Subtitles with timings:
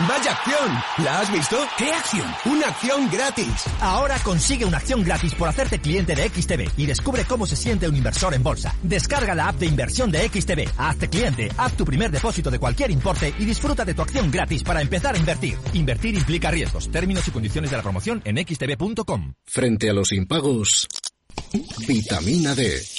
[0.00, 1.04] ¡Vaya acción!
[1.04, 1.56] ¿La has visto?
[1.78, 2.26] ¿Qué acción?
[2.44, 3.64] ¡Una acción gratis!
[3.80, 7.88] Ahora consigue una acción gratis por hacerte cliente de XTB y descubre cómo se siente
[7.88, 8.74] un inversor en bolsa.
[8.82, 12.90] Descarga la app de inversión de XTB, hazte cliente, haz tu primer depósito de cualquier
[12.90, 15.56] importe y disfruta de tu acción gratis para empezar a invertir.
[15.72, 16.90] Invertir implica riesgos.
[16.90, 19.32] Términos y condiciones de la promoción en xtb.com.
[19.46, 20.88] Frente a los impagos,
[21.88, 22.84] Vitamina D,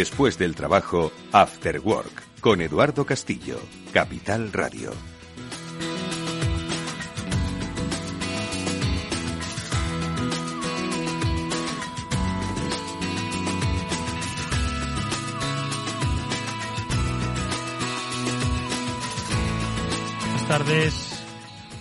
[0.00, 3.60] Después del trabajo, After Work, con Eduardo Castillo,
[3.92, 4.92] Capital Radio.
[20.22, 21.24] Buenas tardes.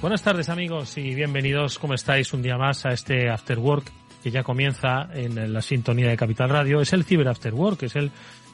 [0.02, 2.34] Buenas tardes amigos y bienvenidos, ¿cómo estáis?
[2.34, 3.90] Un día más a este After Work
[4.24, 7.86] que ya comienza en la sintonía de Capital Radio, es el Cyber After Work, que
[7.88, 8.12] es el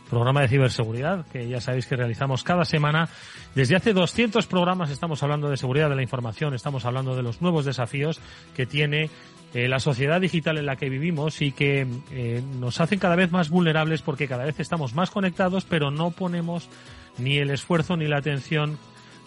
[0.09, 3.09] programa de ciberseguridad que ya sabéis que realizamos cada semana.
[3.55, 7.41] Desde hace 200 programas estamos hablando de seguridad de la información, estamos hablando de los
[7.41, 8.21] nuevos desafíos
[8.55, 9.09] que tiene
[9.53, 13.31] eh, la sociedad digital en la que vivimos y que eh, nos hacen cada vez
[13.31, 16.69] más vulnerables porque cada vez estamos más conectados, pero no ponemos
[17.17, 18.77] ni el esfuerzo ni la atención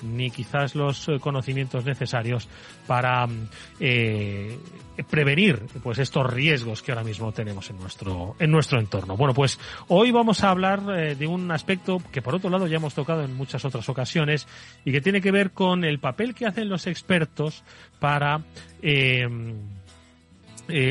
[0.02, 2.48] ni quizás los eh, conocimientos necesarios
[2.86, 3.26] para
[3.80, 4.58] eh,
[5.08, 9.16] prevenir pues estos riesgos que ahora mismo tenemos en nuestro en nuestro entorno.
[9.16, 12.76] Bueno, pues hoy vamos a hablar eh, de un aspecto que por otro lado ya
[12.76, 14.46] hemos tocado en muchas otras ocasiones
[14.84, 17.62] y que tiene que ver con el papel que hacen los expertos
[17.98, 18.42] para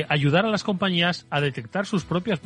[0.10, 2.42] ayudar a las compañías a detectar sus propias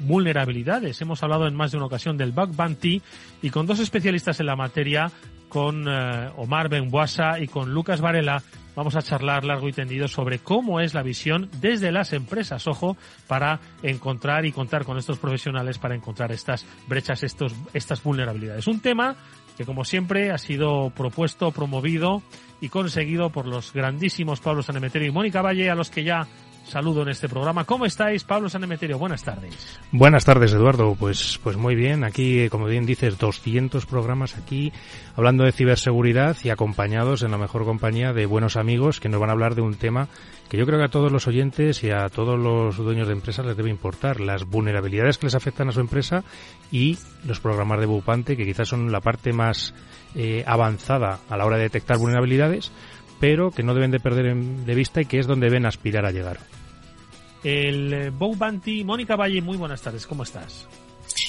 [0.00, 1.00] vulnerabilidades.
[1.00, 3.02] Hemos hablado en más de una ocasión del bug bounty
[3.42, 5.12] y con dos especialistas en la materia
[5.52, 8.42] con eh, Omar Benbuasa y con Lucas Varela
[8.74, 12.96] vamos a charlar largo y tendido sobre cómo es la visión desde las empresas, ojo,
[13.26, 18.66] para encontrar y contar con estos profesionales para encontrar estas brechas, estos, estas vulnerabilidades.
[18.66, 19.14] Un tema
[19.58, 22.22] que, como siempre, ha sido propuesto, promovido
[22.62, 26.26] y conseguido por los grandísimos Pablo Sanemeterio y Mónica Valle, a los que ya
[26.64, 27.64] saludo en este programa.
[27.64, 28.98] ¿Cómo estáis, Pablo Sanemeterio?
[28.98, 29.78] Buenas tardes.
[29.90, 30.96] Buenas tardes, Eduardo.
[30.98, 32.04] Pues, pues muy bien.
[32.04, 34.72] Aquí, como bien dices, 200 programas aquí
[35.16, 39.30] hablando de ciberseguridad y acompañados en la mejor compañía de buenos amigos que nos van
[39.30, 40.08] a hablar de un tema
[40.52, 43.46] que yo creo que a todos los oyentes y a todos los dueños de empresas
[43.46, 44.20] les debe importar.
[44.20, 46.24] Las vulnerabilidades que les afectan a su empresa
[46.70, 49.72] y los programas de Bupante, que quizás son la parte más
[50.14, 52.70] eh, avanzada a la hora de detectar vulnerabilidades,
[53.22, 56.10] pero que no deben de perder de vista y que es donde deben aspirar a
[56.10, 56.40] llegar.
[57.44, 60.66] El eh, Bow Banty, Mónica Valle, muy buenas tardes, ¿cómo estás?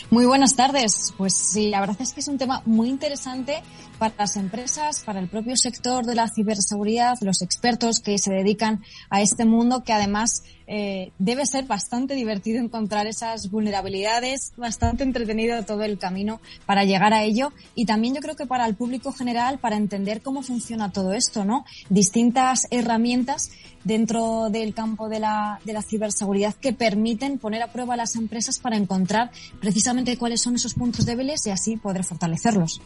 [0.10, 1.14] Muy buenas tardes.
[1.18, 3.62] Pues sí, la verdad es que es un tema muy interesante
[4.10, 8.84] para las empresas, para el propio sector de la ciberseguridad, los expertos que se dedican
[9.10, 15.64] a este mundo, que además eh, debe ser bastante divertido encontrar esas vulnerabilidades, bastante entretenido
[15.64, 19.14] todo el camino para llegar a ello y también yo creo que para el público
[19.14, 21.64] general para entender cómo funciona todo esto, ¿no?
[21.90, 23.52] Distintas herramientas
[23.86, 28.16] dentro del campo de la, de la ciberseguridad que permiten poner a prueba a las
[28.16, 29.32] empresas para encontrar
[29.62, 32.82] precisamente cuáles son esos puntos débiles y así poder fortalecerlos.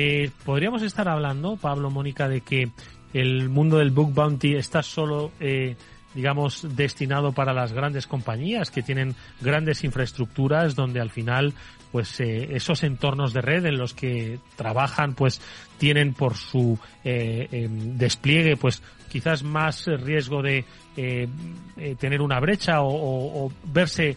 [0.00, 2.70] Eh, podríamos estar hablando, Pablo, Mónica, de que
[3.12, 5.74] el mundo del book bounty está solo eh,
[6.14, 11.52] digamos, destinado para las grandes compañías que tienen grandes infraestructuras donde al final,
[11.90, 15.40] pues eh, esos entornos de red en los que trabajan, pues
[15.78, 20.64] tienen por su eh, em, despliegue, pues quizás más riesgo de
[21.98, 24.16] tener una brecha o, verse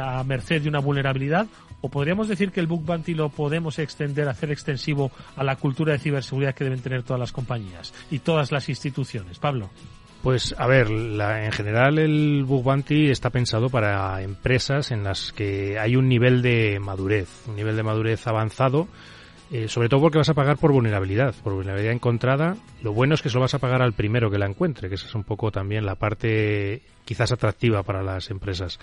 [0.00, 1.46] a merced de una vulnerabilidad
[1.86, 5.92] ¿O podríamos decir que el bug bounty lo podemos extender, hacer extensivo a la cultura
[5.92, 9.38] de ciberseguridad que deben tener todas las compañías y todas las instituciones?
[9.38, 9.70] Pablo.
[10.20, 15.78] Pues a ver, en general el Bug Bounty está pensado para empresas en las que
[15.78, 18.88] hay un nivel de madurez, un nivel de madurez avanzado,
[19.52, 22.56] eh, sobre todo porque vas a pagar por vulnerabilidad, por vulnerabilidad encontrada.
[22.82, 24.96] Lo bueno es que se lo vas a pagar al primero que la encuentre, que
[24.96, 28.80] esa es un poco también la parte quizás atractiva para las empresas.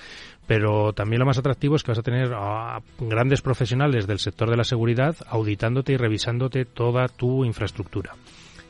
[0.48, 4.50] Pero también lo más atractivo es que vas a tener a grandes profesionales del sector
[4.50, 8.16] de la seguridad auditándote y revisándote toda tu infraestructura.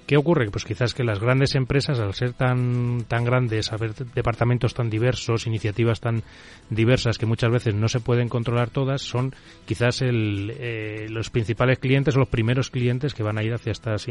[0.06, 0.50] ¿Qué ocurre?
[0.52, 5.48] Pues quizás que las grandes empresas, al ser tan, tan grandes, haber departamentos tan diversos,
[5.48, 6.24] iniciativas tan
[6.70, 9.34] diversas que muchas veces no se pueden controlar todas, son
[9.66, 13.72] quizás el, eh, los principales clientes o los primeros clientes que van a ir hacia
[13.72, 14.06] estas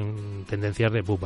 [0.49, 1.21] tendencias de Book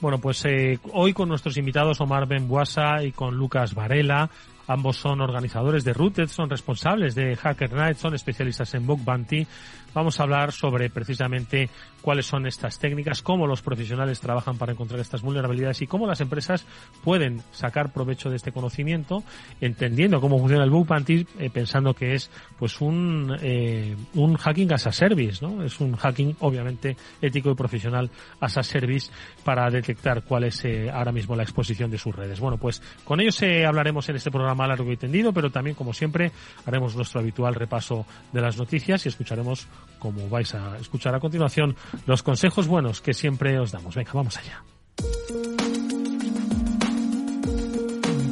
[0.00, 4.30] Bueno, pues eh, hoy con nuestros invitados Omar Benbuasa y con Lucas Varela,
[4.66, 9.46] ambos son organizadores de Rooted, son responsables de Hacker Night, son especialistas en Bug Bounty.
[9.94, 11.70] Vamos a hablar sobre precisamente
[12.02, 16.20] cuáles son estas técnicas, cómo los profesionales trabajan para encontrar estas vulnerabilidades y cómo las
[16.20, 16.66] empresas
[17.02, 19.22] pueden sacar provecho de este conocimiento,
[19.60, 24.72] entendiendo cómo funciona el bug bounty, eh, pensando que es pues un, eh, un hacking
[24.72, 25.62] as a service, ¿no?
[25.62, 29.10] Es un hacking obviamente ético y profesional as a service
[29.44, 32.40] para detectar cuál es eh, ahora mismo la exposición de sus redes.
[32.40, 36.32] Bueno, pues con ellos hablaremos en este programa largo y tendido, pero también como siempre
[36.66, 39.66] haremos nuestro habitual repaso de las noticias y escucharemos
[39.98, 43.94] como vais a escuchar a continuación, los consejos buenos que siempre os damos.
[43.94, 45.53] Venga, vamos allá.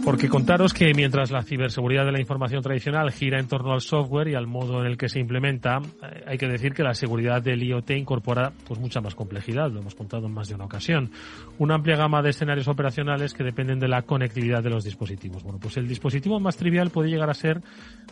[0.04, 4.28] Porque contaros que mientras la ciberseguridad de la información tradicional gira en torno al software
[4.28, 7.40] y al modo en el que se implementa, eh, hay que decir que la seguridad
[7.40, 11.12] del IoT incorpora pues mucha más complejidad, lo hemos contado en más de una ocasión.
[11.58, 15.44] Una amplia gama de escenarios operacionales que dependen de la conectividad de los dispositivos.
[15.44, 17.62] Bueno, pues el dispositivo más trivial puede llegar a ser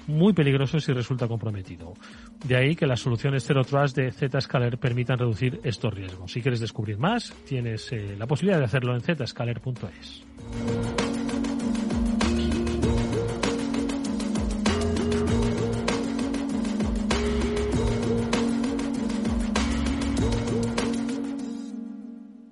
[0.07, 1.95] muy peligroso si resulta comprometido.
[2.47, 6.31] De ahí que las soluciones Zero Trust de Zscaler permitan reducir estos riesgos.
[6.31, 10.25] Si quieres descubrir más, tienes eh, la posibilidad de hacerlo en zscaler.es.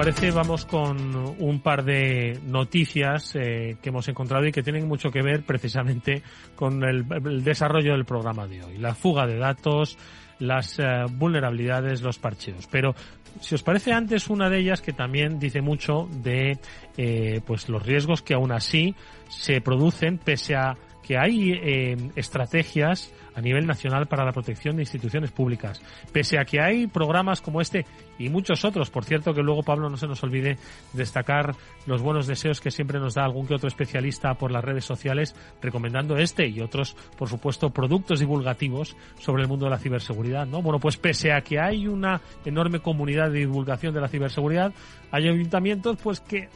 [0.00, 5.10] Parece vamos con un par de noticias eh, que hemos encontrado y que tienen mucho
[5.10, 6.22] que ver precisamente
[6.56, 7.04] con el,
[7.44, 8.78] desarrollo del programa de hoy.
[8.78, 9.98] La fuga de datos,
[10.38, 12.66] las eh, vulnerabilidades, los parcheos.
[12.70, 12.94] Pero
[13.42, 16.58] si os parece antes una de ellas que también dice mucho de
[16.96, 18.94] eh, pues los riesgos que aún así
[19.28, 24.82] se producen pese a que hay eh, estrategias a nivel nacional para la protección de
[24.82, 25.80] instituciones públicas.
[26.12, 27.86] Pese a que hay programas como este
[28.18, 30.58] y muchos otros, por cierto que luego Pablo no se nos olvide
[30.92, 31.54] destacar
[31.86, 35.34] los buenos deseos que siempre nos da algún que otro especialista por las redes sociales
[35.62, 40.60] recomendando este y otros, por supuesto, productos divulgativos sobre el mundo de la ciberseguridad, ¿no?
[40.60, 44.72] Bueno, pues pese a que hay una enorme comunidad de divulgación de la ciberseguridad,
[45.10, 46.50] hay ayuntamientos pues que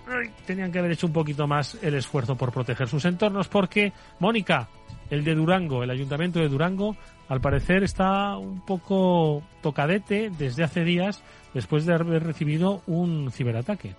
[0.46, 4.68] tenían que haber hecho un poquito más el esfuerzo por proteger sus entornos porque, Mónica,
[5.10, 6.96] el de Durango, el ayuntamiento de Durango,
[7.28, 11.22] al parecer está un poco tocadete desde hace días
[11.54, 13.94] después de haber recibido un ciberataque.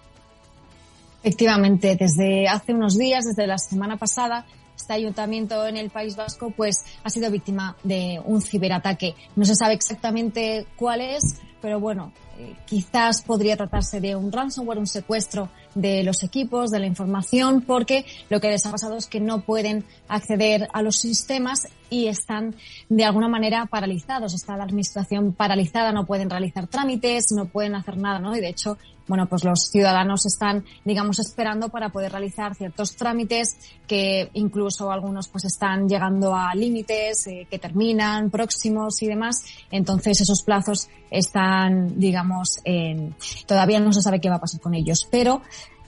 [1.24, 6.52] Efectivamente, desde hace unos días, desde la semana pasada, este ayuntamiento en el País Vasco
[6.56, 9.16] pues ha sido víctima de un ciberataque.
[9.36, 14.78] No se sabe exactamente cuál es, pero bueno, eh, quizás podría tratarse de un ransomware,
[14.78, 19.06] un secuestro de los equipos, de la información, porque lo que les ha pasado es
[19.06, 22.56] que no pueden acceder a los sistemas y están
[22.90, 24.34] de alguna manera paralizados.
[24.34, 28.36] Está la administración paralizada, no pueden realizar trámites, no pueden hacer nada, ¿no?
[28.36, 28.78] Y de hecho,
[29.08, 33.58] bueno, pues los ciudadanos están, digamos, esperando para poder realizar ciertos trámites
[33.88, 39.46] que incluso algunos pues están llegando a límites eh, que terminan próximos y demás.
[39.72, 43.16] Entonces esos plazos están, digamos, en,
[43.46, 45.08] todavía no se sabe qué va a pasar con ellos.
[45.12, 45.42] Pero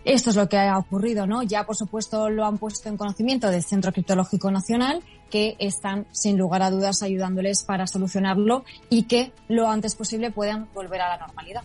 [0.06, 1.44] esto es lo que ha ocurrido, ¿no?
[1.44, 6.38] Ya, por supuesto, lo han puesto en conocimiento del Centro Criptológico Nacional, que están, sin
[6.38, 11.18] lugar a dudas, ayudándoles para solucionarlo y que lo antes posible puedan volver a la
[11.18, 11.64] normalidad.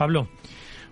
[0.00, 0.28] Pablo.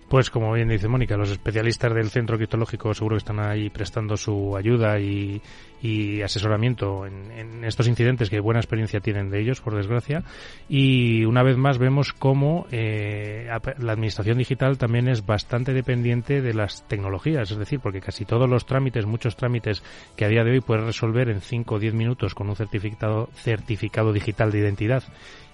[0.07, 4.15] Pues como bien dice Mónica, los especialistas del centro criptológico seguro que están ahí prestando
[4.17, 5.41] su ayuda y,
[5.81, 10.23] y asesoramiento en, estos incidentes que buena experiencia tienen de ellos, por desgracia.
[10.67, 16.53] Y una vez más vemos cómo eh, la administración digital también es bastante dependiente de
[16.53, 19.83] las tecnologías, es decir, porque casi todos los trámites, muchos trámites
[20.15, 23.29] que a día de hoy puedes resolver en 5 o 10 minutos con un certificado,
[23.33, 25.03] certificado digital de identidad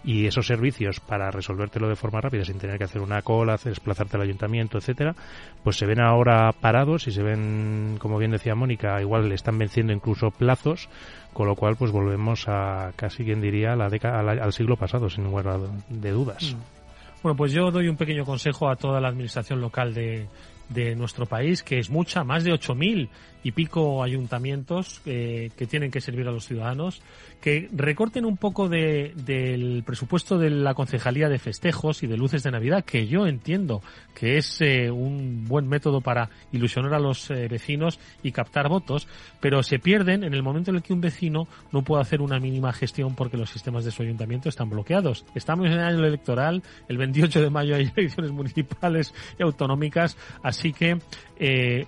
[0.06, 4.18] y esos servicios para resolvértelo de forma rápida sin tener que hacer una cola, desplazarte
[4.18, 5.16] al ayuntamiento, etcétera,
[5.64, 9.58] pues se ven ahora parados y se ven, como bien decía Mónica, igual le están
[9.58, 10.90] venciendo incluso plazos,
[11.34, 15.26] con lo cual pues volvemos a casi quien diría la década, al, siglo pasado, sin
[15.26, 16.56] lugar de dudas.
[16.56, 16.76] Mm.
[17.24, 20.28] Bueno, pues yo doy un pequeño consejo a toda la administración local de,
[20.70, 23.10] de nuestro país, que es mucha, más de 8.000
[23.44, 27.02] y pico ayuntamientos eh, que tienen que servir a los ciudadanos,
[27.46, 32.42] que recorten un poco de, del presupuesto de la concejalía de festejos y de luces
[32.42, 33.84] de Navidad, que yo entiendo
[34.16, 39.08] que es eh, un buen método para ilusionar a los eh, vecinos y captar votos,
[39.42, 42.40] pero se pierden en el momento en el que un vecino no puede hacer una
[42.40, 45.24] mínima gestión porque los sistemas de su ayuntamiento están bloqueados.
[45.36, 50.74] Estamos en el año electoral, el 28 de mayo hay elecciones municipales y autonómicas, así
[50.74, 50.98] que
[51.38, 51.86] eh,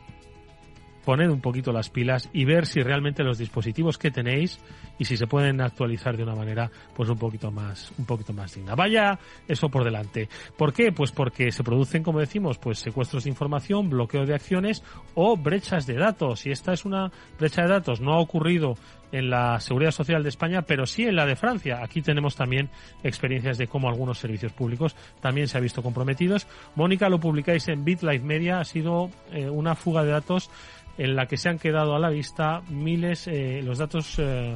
[1.07, 4.59] poner un poquito las pilas y ver si realmente los dispositivos que tenéis
[4.99, 8.53] y si se pueden actualizar de una manera pues un poquito más un poquito más
[8.53, 8.75] digna.
[8.75, 10.27] Vaya eso por delante.
[10.57, 10.91] ¿Por qué?
[10.91, 14.83] Pues porque se producen, como decimos, pues secuestros de información, bloqueo de acciones
[15.15, 16.45] o brechas de datos.
[16.45, 17.09] Y esta es una
[17.39, 18.01] brecha de datos.
[18.01, 18.75] No ha ocurrido
[19.11, 21.79] en la Seguridad Social de España, pero sí en la de Francia.
[21.83, 22.69] Aquí tenemos también
[23.03, 26.47] experiencias de cómo algunos servicios públicos también se han visto comprometidos.
[26.75, 28.59] Mónica, lo publicáis en BitLife Media.
[28.59, 30.49] Ha sido eh, una fuga de datos
[30.97, 34.55] en la que se han quedado a la vista miles, eh, los datos eh,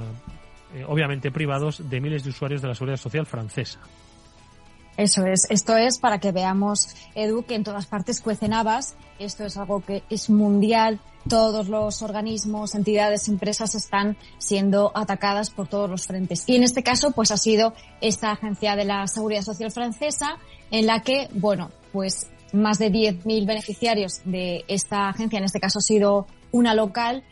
[0.74, 3.80] eh, obviamente privados de miles de usuarios de la Seguridad Social francesa.
[4.98, 9.46] Eso es, esto es para que veamos, Edu, que en todas partes cuecen habas, esto
[9.46, 15.90] es algo que es mundial, todos los organismos, entidades, empresas están siendo atacadas por todos
[15.90, 16.44] los frentes.
[16.48, 20.38] Y en este caso, pues ha sido esta agencia de la Seguridad Social francesa
[20.72, 25.80] en la que, bueno, pues más de 10.000 beneficiarios de esta agencia, en este caso
[25.80, 27.24] ha sido una local,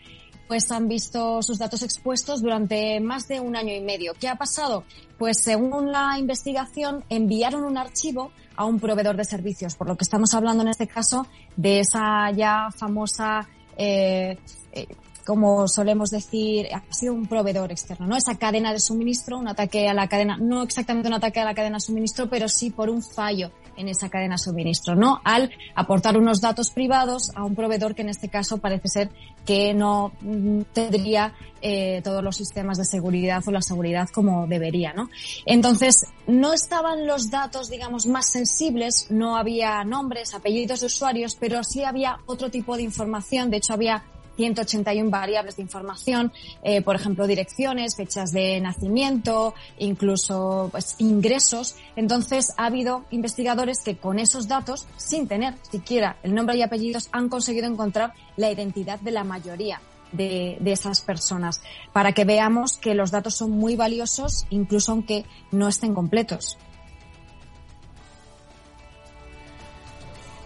[0.48, 4.14] pues han visto sus datos expuestos durante más de un año y medio.
[4.20, 4.84] ¿Qué ha pasado?
[5.18, 10.04] Pues según la investigación enviaron un archivo a un proveedor de servicios, por lo que
[10.04, 13.48] estamos hablando en este caso de esa ya famosa
[13.80, 14.38] eh,
[14.74, 14.88] eh,
[15.26, 18.18] como solemos decir, ha sido un proveedor externo, ¿no?
[18.18, 21.54] Esa cadena de suministro, un ataque a la cadena, no exactamente un ataque a la
[21.54, 25.22] cadena de suministro, pero sí por un fallo en esa cadena de suministro, ¿no?
[25.24, 29.10] Al aportar unos datos privados a un proveedor que en este caso parece ser
[29.46, 34.94] que no mm, tendría eh, todos los sistemas de seguridad o la seguridad como debería,
[34.94, 35.10] ¿no?
[35.46, 41.64] Entonces, no estaban los datos, digamos, más sensibles, no había nombres, apellidos de usuarios, pero
[41.64, 44.04] sí había otro tipo de información, de hecho había
[44.40, 46.32] 181 variables de información,
[46.64, 51.76] eh, por ejemplo, direcciones, fechas de nacimiento, incluso pues, ingresos.
[51.98, 57.10] Entonces, ha habido investigadores que con esos datos, sin tener siquiera el nombre y apellidos,
[57.12, 59.82] han conseguido encontrar la identidad de la mayoría
[60.14, 65.26] de, de, esas personas, para que veamos que los datos son muy valiosos, incluso aunque
[65.52, 66.58] no estén completos.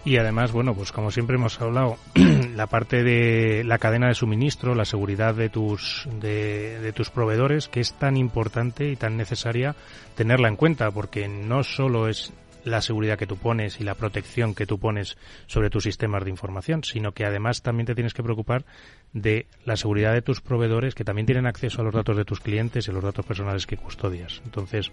[0.04, 1.96] Y además, bueno, pues como siempre hemos hablado,
[2.54, 7.68] la parte de la cadena de suministro, la seguridad de tus, de, de, tus proveedores,
[7.68, 9.74] que es tan importante y tan necesaria
[10.14, 12.34] tenerla en cuenta, porque no solo es
[12.64, 15.16] la seguridad que tú pones y la protección que tú pones
[15.46, 18.64] sobre tus sistemas de información, sino que además también te tienes que preocupar
[19.12, 22.40] de la seguridad de tus proveedores que también tienen acceso a los datos de tus
[22.40, 24.42] clientes y los datos personales que custodias.
[24.44, 24.90] Entonces,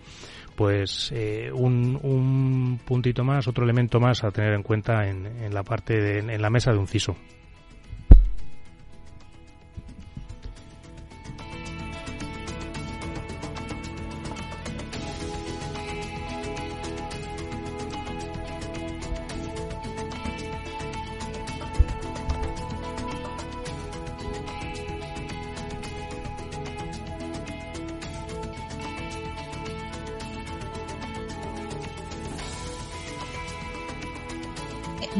[0.55, 5.53] pues eh, un, un, puntito más, otro elemento más a tener en cuenta en, en
[5.53, 7.15] la parte de, en la mesa de un CISO.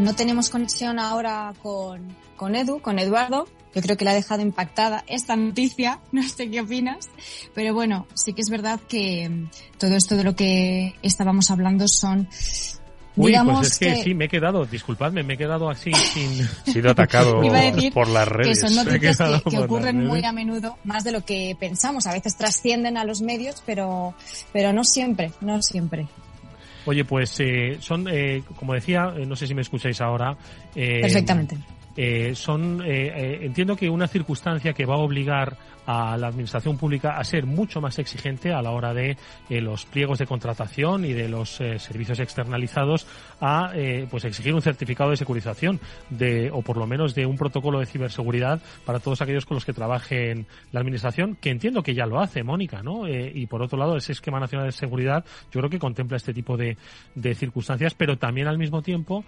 [0.02, 3.48] No tenemos conexión ahora con, con Edu, con Eduardo.
[3.74, 6.00] Yo creo que le ha dejado impactada esta noticia.
[6.12, 7.10] No sé qué opinas.
[7.56, 11.88] Pero bueno, sí que es verdad que mm, todo esto de lo que estábamos hablando
[11.88, 12.28] son
[13.16, 16.48] Uy, pues es que, que, sí, me he quedado, disculpadme, me he quedado así sin...
[16.66, 17.42] Sido atacado
[17.94, 18.60] por las redes.
[18.60, 22.08] Que son noticias que, que ocurren muy a menudo, más de lo que pensamos.
[22.08, 24.14] A veces trascienden a los medios, pero,
[24.54, 26.08] pero no siempre, no siempre.
[26.86, 30.36] Oye, pues eh, son, eh, como decía, eh, no sé si me escucháis ahora.
[30.76, 31.58] Eh, Perfectamente.
[31.96, 35.58] Eh, son, entiendo que una circunstancia que va a obligar
[35.92, 39.18] a la administración pública a ser mucho más exigente a la hora de
[39.50, 43.08] eh, los pliegos de contratación y de los eh, servicios externalizados
[43.42, 45.80] a eh, pues exigir un certificado de securización
[46.10, 49.66] de o por lo menos de un protocolo de ciberseguridad para todos aquellos con los
[49.66, 53.62] que trabaje en la administración que entiendo que ya lo hace Mónica no y por
[53.62, 56.78] otro lado ese esquema nacional de seguridad yo creo que contempla este tipo de,
[57.16, 59.26] de circunstancias pero también al mismo tiempo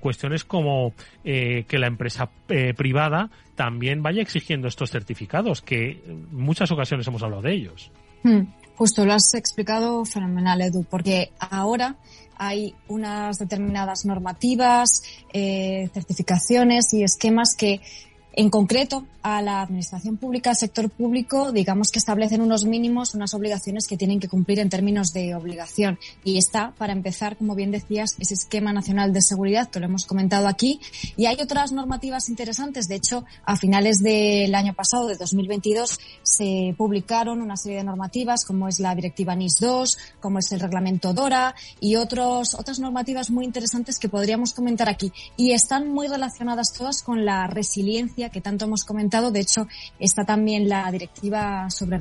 [0.00, 2.28] cuestiones como que la empresa
[2.76, 5.93] privada también vaya exigiendo estos certificados, que
[6.30, 7.90] muchas ocasiones hemos hablado de ellos.
[8.22, 8.42] Hmm.
[8.76, 11.96] Justo lo has explicado fenomenal, Edu, porque ahora
[12.36, 17.80] hay unas determinadas normativas, eh, certificaciones y esquemas que
[18.36, 23.32] en concreto, a la administración pública, al sector público, digamos que establecen unos mínimos, unas
[23.32, 25.98] obligaciones que tienen que cumplir en términos de obligación.
[26.24, 30.04] Y está, para empezar, como bien decías, ese esquema nacional de seguridad que lo hemos
[30.04, 30.78] comentado aquí.
[31.16, 32.86] Y hay otras normativas interesantes.
[32.86, 38.44] De hecho, a finales del año pasado, de 2022, se publicaron una serie de normativas,
[38.44, 43.30] como es la directiva NIS 2, como es el reglamento DORA y otros, otras normativas
[43.30, 45.12] muy interesantes que podríamos comentar aquí.
[45.38, 49.30] Y están muy relacionadas todas con la resiliencia que tanto hemos comentado.
[49.30, 49.66] De hecho,
[49.98, 51.98] está también la directiva sobre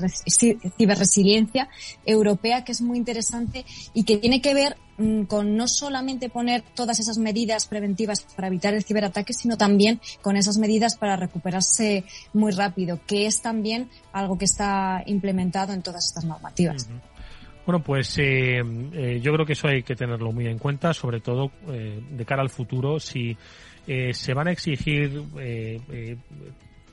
[0.77, 1.70] ciberresiliencia
[2.06, 6.63] europea, que es muy interesante y que tiene que ver mm, con no solamente poner
[6.75, 12.03] todas esas medidas preventivas para evitar el ciberataque, sino también con esas medidas para recuperarse
[12.34, 16.88] muy rápido, que es también algo que está implementado en todas estas normativas.
[17.65, 18.62] Bueno, pues eh,
[18.93, 22.25] eh, yo creo que eso hay que tenerlo muy en cuenta, sobre todo eh, de
[22.25, 23.38] cara al futuro, si
[23.88, 26.17] eh, se van a exigir eh,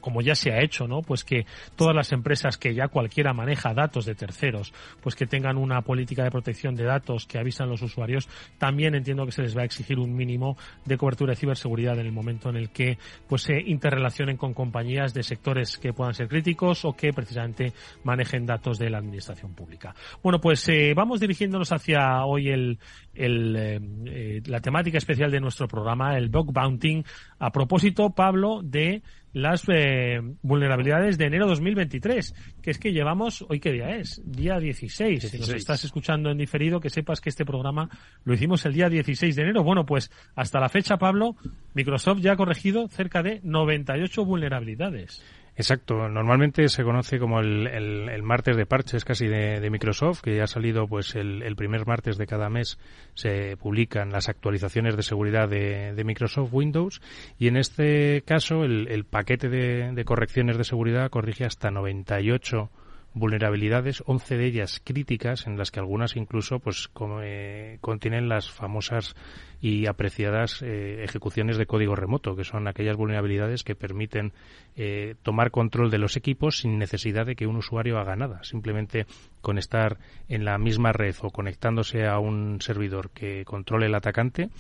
[0.01, 1.03] como ya se ha hecho, ¿no?
[1.03, 5.57] Pues que todas las empresas que ya cualquiera maneja datos de terceros, pues que tengan
[5.57, 8.29] una política de protección de datos que avisan los usuarios,
[8.59, 12.07] también entiendo que se les va a exigir un mínimo de cobertura de ciberseguridad en
[12.07, 16.29] el momento en el que pues se interrelacionen con compañías de sectores que puedan ser
[16.29, 17.73] críticos o que precisamente
[18.05, 19.95] manejen datos de la administración pública.
[20.23, 22.79] Bueno, pues eh, vamos dirigiéndonos hacia hoy el,
[23.15, 27.05] el eh, eh, la temática especial de nuestro programa, el bug bounting,
[27.39, 29.03] a propósito, Pablo, de
[29.33, 34.59] las eh, vulnerabilidades de enero 2023, que es que llevamos, hoy qué día es, día
[34.59, 35.29] 16.
[35.31, 37.89] Si nos estás escuchando en diferido, que sepas que este programa
[38.25, 39.63] lo hicimos el día 16 de enero.
[39.63, 41.37] Bueno, pues hasta la fecha, Pablo,
[41.75, 45.23] Microsoft ya ha corregido cerca de 98 vulnerabilidades.
[45.61, 50.45] Exacto, normalmente se conoce como el, el, martes de parches casi de, Microsoft, que ya
[50.45, 52.79] ha salido pues el, primer martes de cada mes
[53.13, 57.03] se publican las actualizaciones de seguridad de, de Microsoft Windows
[57.39, 62.71] y en este caso el, paquete de, de, correcciones de seguridad corrige hasta 98
[63.13, 66.91] vulnerabilidades, 11 de ellas críticas, en las que algunas incluso pues
[67.23, 69.17] eh, contienen las famosas
[69.61, 74.33] y apreciadas eh, ejecuciones de código remoto, que son aquellas vulnerabilidades que permiten
[74.77, 79.07] eh, tomar control de los equipos sin necesidad de que un usuario haga nada, simplemente
[79.41, 79.99] con estar
[80.29, 84.51] en la misma red o conectándose a un servidor que controle el atacante,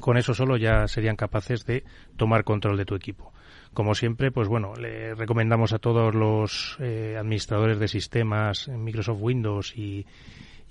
[0.00, 1.84] con eso solo ya serían capaces de
[2.16, 3.33] tomar control de tu equipo.
[3.74, 9.18] Como siempre, pues bueno, le recomendamos a todos los eh, administradores de sistemas en Microsoft
[9.20, 10.06] Windows y,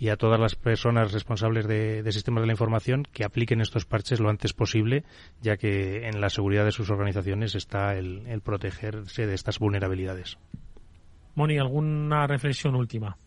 [0.10, 4.30] a todas las personas responsables de, sistemas de la información que apliquen estos parches lo
[4.30, 5.06] antes posible,
[5.42, 10.38] ya que en la seguridad de sus organizaciones está el, el protegerse de estas vulnerabilidades.
[11.36, 13.18] Moni, ¿alguna reflexión última?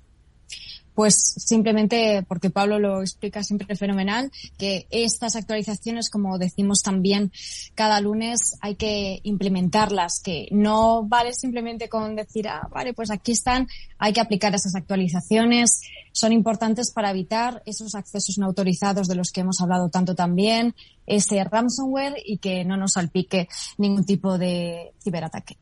[0.97, 7.31] Pues simplemente porque Pablo lo explica siempre fenomenal, que estas actualizaciones, como decimos también
[7.75, 13.33] cada lunes, hay que implementarlas, que no vale simplemente con decir, ah, vale, pues aquí
[13.33, 15.83] están, hay que aplicar esas actualizaciones,
[16.13, 20.75] son importantes para evitar esos accesos no autorizados de los que hemos hablado tanto también,
[21.07, 25.59] ese ransomware y que no nos salpique ningún tipo de ciberataque.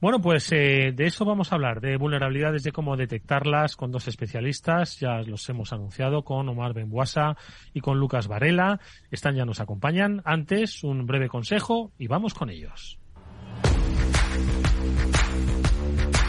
[0.00, 4.08] Bueno, pues eh, de eso vamos a hablar, de vulnerabilidades, de cómo detectarlas con dos
[4.08, 4.98] especialistas.
[4.98, 7.36] Ya los hemos anunciado con Omar Benbuasa
[7.74, 8.80] y con Lucas Varela.
[9.10, 10.22] Están ya nos acompañan.
[10.24, 12.98] Antes, un breve consejo y vamos con ellos.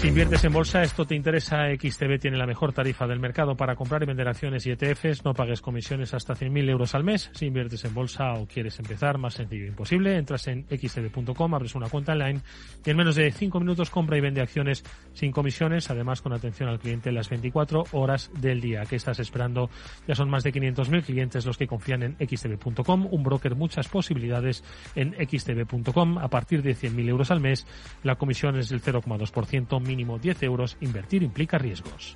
[0.02, 3.76] Si inviertes en bolsa, esto te interesa, XTB tiene la mejor tarifa del mercado para
[3.76, 5.24] comprar y vender acciones y ETFs.
[5.24, 7.30] No pagues comisiones hasta 100.000 euros al mes.
[7.36, 10.18] Si inviertes en bolsa o quieres empezar, más sencillo imposible.
[10.18, 12.42] Entras en xtb.com, abres una cuenta online
[12.84, 14.84] y en menos de 5 minutos compra y vende acciones
[15.14, 18.82] sin comisiones, además con atención al cliente las 24 horas del día.
[18.90, 19.70] ¿Qué estás esperando?
[20.08, 24.64] Ya son más de 500.000 clientes los que confían en xtb.com, un broker, muchas posibilidades
[24.96, 26.18] en xtb.com.
[26.18, 27.68] A partir de 100.000 euros al mes,
[28.02, 32.16] la comisión es del 0,2% mínimo 10 euros, invertir implica riesgos.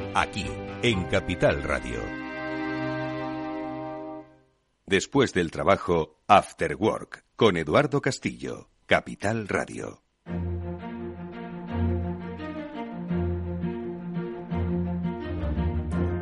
[0.13, 0.45] Aquí,
[0.83, 2.01] en Capital Radio.
[4.85, 10.03] Después del trabajo, After Work, con Eduardo Castillo, Capital Radio.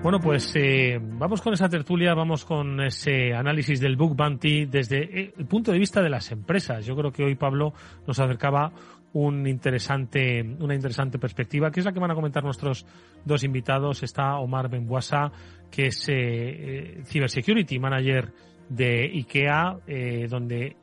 [0.02, 5.04] Bueno, pues eh, vamos con esa tertulia, vamos con ese análisis del Book Bounty desde
[5.04, 6.86] eh, el punto de vista de las empresas.
[6.86, 7.73] Yo creo que hoy Pablo
[8.08, 8.71] nos acercaba
[9.13, 12.85] un interesante, una interesante perspectiva, que es la que van a comentar nuestros
[13.25, 14.03] dos invitados.
[14.03, 15.31] Está Omar Benbuasa,
[15.71, 18.31] que es eh, eh Cybersecurity Manager
[18.69, 20.77] de IKEA, eh, donde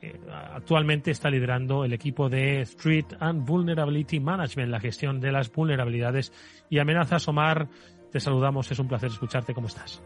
[0.55, 6.33] actualmente está liderando el equipo de Street and Vulnerability Management, la gestión de las vulnerabilidades
[6.69, 7.29] y amenazas.
[7.29, 7.69] Omar,
[8.11, 9.55] te saludamos, es un placer escucharte.
[9.55, 10.03] ¿Cómo estás?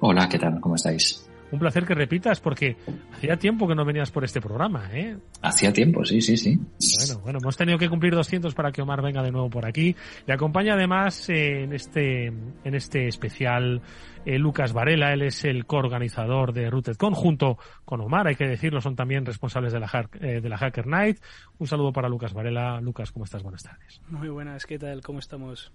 [0.00, 0.60] Hola, ¿qué tal?
[0.60, 1.28] ¿Cómo estáis?
[1.52, 2.76] Un placer que repitas porque
[3.12, 5.16] hacía tiempo que no venías por este programa, ¿eh?
[5.42, 6.58] Hacía tiempo, sí, sí, sí.
[6.98, 9.94] Bueno, bueno, hemos tenido que cumplir 200 para que Omar venga de nuevo por aquí.
[10.26, 13.82] Le acompaña además eh, en este en este especial
[14.26, 18.80] eh, Lucas Varela, él es el coorganizador de RootedCon junto con Omar, hay que decirlo,
[18.80, 21.20] son también responsables de la, eh, de la Hacker Night.
[21.58, 22.80] Un saludo para Lucas Varela.
[22.80, 23.44] Lucas, ¿cómo estás?
[23.44, 24.02] Buenas tardes.
[24.08, 25.00] Muy buenas, ¿qué tal?
[25.00, 25.72] ¿Cómo estamos?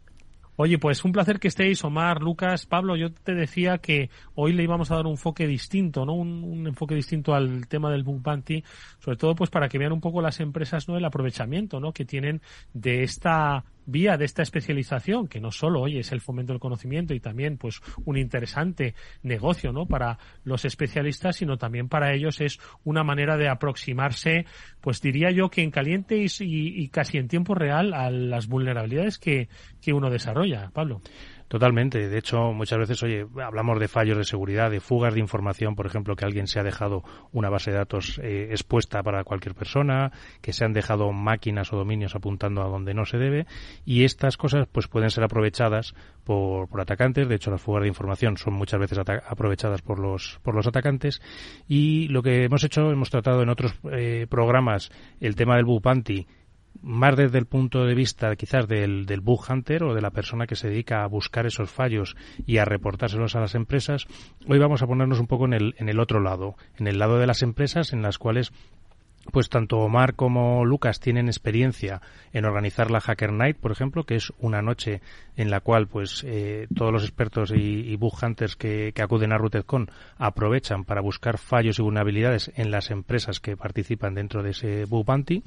[0.57, 2.95] Oye, pues un placer que estéis, Omar, Lucas, Pablo.
[2.95, 6.13] Yo te decía que hoy le íbamos a dar un enfoque distinto, ¿no?
[6.13, 8.63] Un, enfoque distinto al tema del book bounty,
[8.99, 10.97] sobre todo pues para que vean un poco las empresas, ¿no?
[10.97, 11.93] El aprovechamiento, ¿no?
[11.93, 12.41] Que tienen
[12.73, 17.13] de esta vía de esta especialización, que no solo hoy es el fomento del conocimiento
[17.13, 19.85] y también pues un interesante negocio ¿no?
[19.85, 24.45] para los especialistas, sino también para ellos es una manera de aproximarse,
[24.81, 29.49] pues diría yo que en caliente y, casi en tiempo real a las vulnerabilidades que,
[29.81, 30.71] que uno desarrolla.
[30.73, 31.01] Pablo.
[31.51, 32.07] Totalmente.
[32.07, 35.85] De hecho, muchas veces, oye, hablamos de fallos de seguridad, de fugas de información, por
[35.85, 40.13] ejemplo, que alguien se ha dejado una base de datos eh, expuesta para cualquier persona,
[40.39, 43.47] que se han dejado máquinas o dominios apuntando a donde no se debe,
[43.83, 47.27] y estas cosas pues pueden ser aprovechadas por, por atacantes.
[47.27, 51.21] De hecho, las fugas de información son muchas veces aprovechadas por los por los atacantes.
[51.67, 55.81] Y lo que hemos hecho, hemos tratado en otros eh, programas el tema del bug
[56.81, 60.47] más desde el punto de vista quizás del, del bug hunter o de la persona
[60.47, 64.07] que se dedica a buscar esos fallos y a reportárselos a las empresas,
[64.47, 67.19] hoy vamos a ponernos un poco en el, en el otro lado, en el lado
[67.19, 68.51] de las empresas en las cuales
[69.31, 72.01] pues tanto Omar como Lucas tienen experiencia
[72.33, 75.01] en organizar la Hacker Night, por ejemplo, que es una noche
[75.35, 79.37] en la cual pues eh, todos los expertos y, bug hunters que, que, acuden a
[79.37, 84.85] RootedCon aprovechan para buscar fallos y vulnerabilidades en las empresas que participan dentro de ese
[84.85, 85.43] bug bounty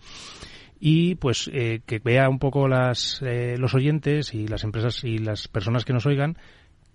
[0.86, 5.16] y pues eh, que vea un poco las, eh, los oyentes y las empresas y
[5.16, 6.36] las personas que nos oigan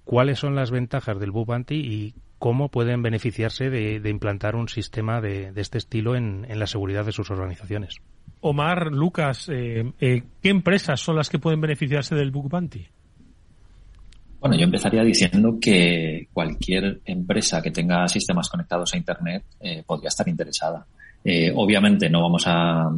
[0.03, 5.53] cuáles son las ventajas del Bug y cómo pueden beneficiarse de, implantar un sistema de,
[5.55, 7.95] este estilo en, la seguridad de sus organizaciones.
[8.41, 15.03] Omar, Lucas, eh, ¿qué empresas son las que pueden beneficiarse del Bug Bueno, yo empezaría
[15.03, 19.45] diciendo que cualquier empresa que tenga sistemas conectados a Internet
[19.87, 20.85] podría estar interesada.
[21.23, 22.89] Eh, obviamente no vamos a,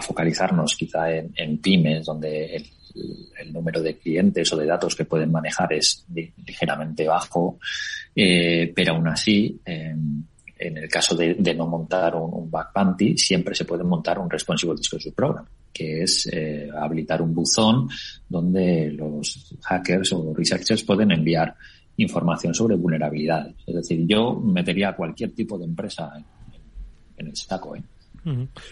[0.00, 5.72] focalizarnos quizá en, pymes, donde el, número de clientes o de datos que pueden manejar
[5.72, 6.04] es
[6.46, 7.58] ligeramente bajo,
[8.14, 9.60] eh, pero aún así,
[10.58, 15.14] en el caso de, no montar un, un siempre se puede montar un responsible disclosure
[15.14, 17.88] program, que es eh, habilitar un buzón
[18.28, 21.54] donde los hackers o researchers pueden enviar
[21.96, 23.54] información sobre vulnerabilidades.
[23.66, 26.12] Es decir, yo metería a cualquier tipo de empresa
[27.16, 27.76] en el saco.
[27.76, 27.82] ¿eh?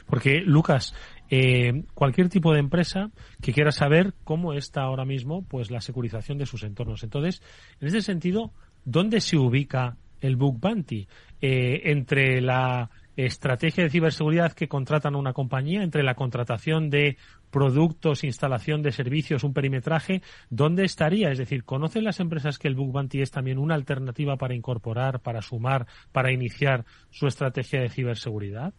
[0.06, 0.94] Porque, Lucas,
[1.30, 3.10] eh, cualquier tipo de empresa
[3.42, 7.02] que quiera saber cómo está ahora mismo pues la securización de sus entornos.
[7.02, 7.42] Entonces,
[7.80, 8.52] en ese sentido,
[8.84, 11.08] ¿dónde se ubica el Bug Bounty?
[11.40, 17.16] Eh, entre la estrategia de ciberseguridad que contratan una compañía, entre la contratación de
[17.50, 21.30] productos, instalación de servicios, un perimetraje, ¿dónde estaría?
[21.30, 25.20] Es decir, ¿conocen las empresas que el Bug Bounty es también una alternativa para incorporar,
[25.20, 28.74] para sumar, para iniciar su estrategia de ciberseguridad?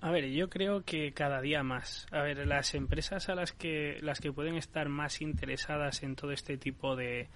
[0.00, 2.06] A ver, yo creo que cada día más.
[2.12, 6.30] A ver, las empresas a las que las que pueden estar más interesadas en todo
[6.30, 7.28] este tipo de,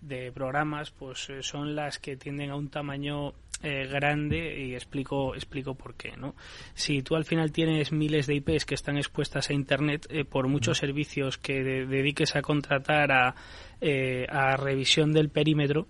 [0.00, 5.34] de programas, pues eh, son las que tienden a un tamaño eh, grande y explico
[5.34, 6.36] explico por qué no
[6.74, 10.46] si tú al final tienes miles de IPs que están expuestas a internet eh, por
[10.46, 13.34] muchos servicios que dediques a contratar a,
[13.80, 15.88] eh, a revisión del perímetro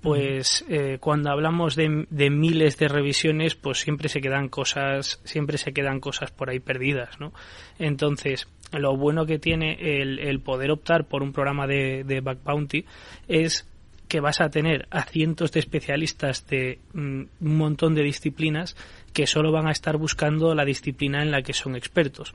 [0.00, 0.64] pues
[1.00, 6.00] cuando hablamos de, de, miles de revisiones pues siempre se quedan cosas siempre se quedan
[6.00, 7.32] cosas por ahí perdidas no
[7.78, 12.42] entonces lo bueno que tiene el, el poder optar por un programa de, de back
[12.42, 12.86] bounty
[13.28, 13.66] es
[14.10, 18.76] que vas a tener a cientos de especialistas de mm, un montón de disciplinas
[19.14, 22.34] que solo van a estar buscando la disciplina en la que son expertos.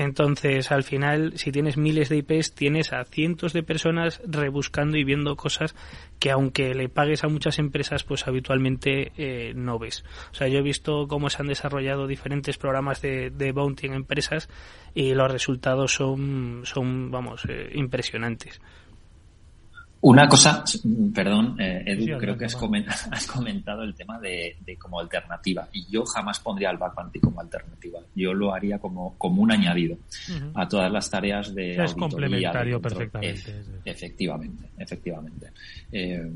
[0.00, 5.04] Entonces, al final, si tienes miles de IPs, tienes a cientos de personas rebuscando y
[5.04, 5.74] viendo cosas
[6.18, 10.02] que aunque le pagues a muchas empresas, pues habitualmente eh, no ves.
[10.32, 13.92] O sea, yo he visto cómo se han desarrollado diferentes programas de, de bounty en
[13.92, 14.48] empresas
[14.94, 18.58] y los resultados son, son vamos, eh, impresionantes.
[20.02, 20.64] Una cosa,
[21.14, 25.68] perdón, eh, Edu, creo que has comentado, el tema de, como alternativa.
[25.72, 28.00] Y yo jamás pondría al back como alternativa.
[28.14, 29.98] Yo lo haría como, como un añadido
[30.54, 31.76] a todas las tareas de.
[31.82, 33.62] Es complementario perfectamente.
[33.84, 35.52] efectivamente, efectivamente.
[35.92, 36.30] Eh,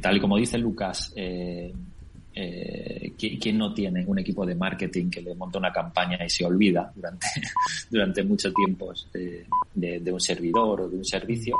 [0.00, 1.72] tal y como dice Lucas, eh,
[2.40, 6.44] eh, ¿quién no tiene un equipo de marketing que le monta una campaña y se
[6.44, 7.26] olvida durante,
[7.90, 11.56] durante mucho tiempo de, un servidor o de un servicio?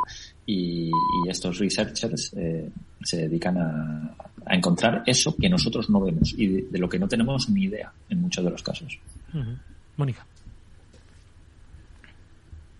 [0.51, 0.91] Y,
[1.29, 2.71] estos researchers eh,
[3.05, 4.15] se dedican a,
[4.51, 8.23] encontrar eso que nosotros no vemos y de, lo que no tenemos ni idea en
[8.23, 8.99] muchos de los casos.
[9.99, 10.27] Mónica.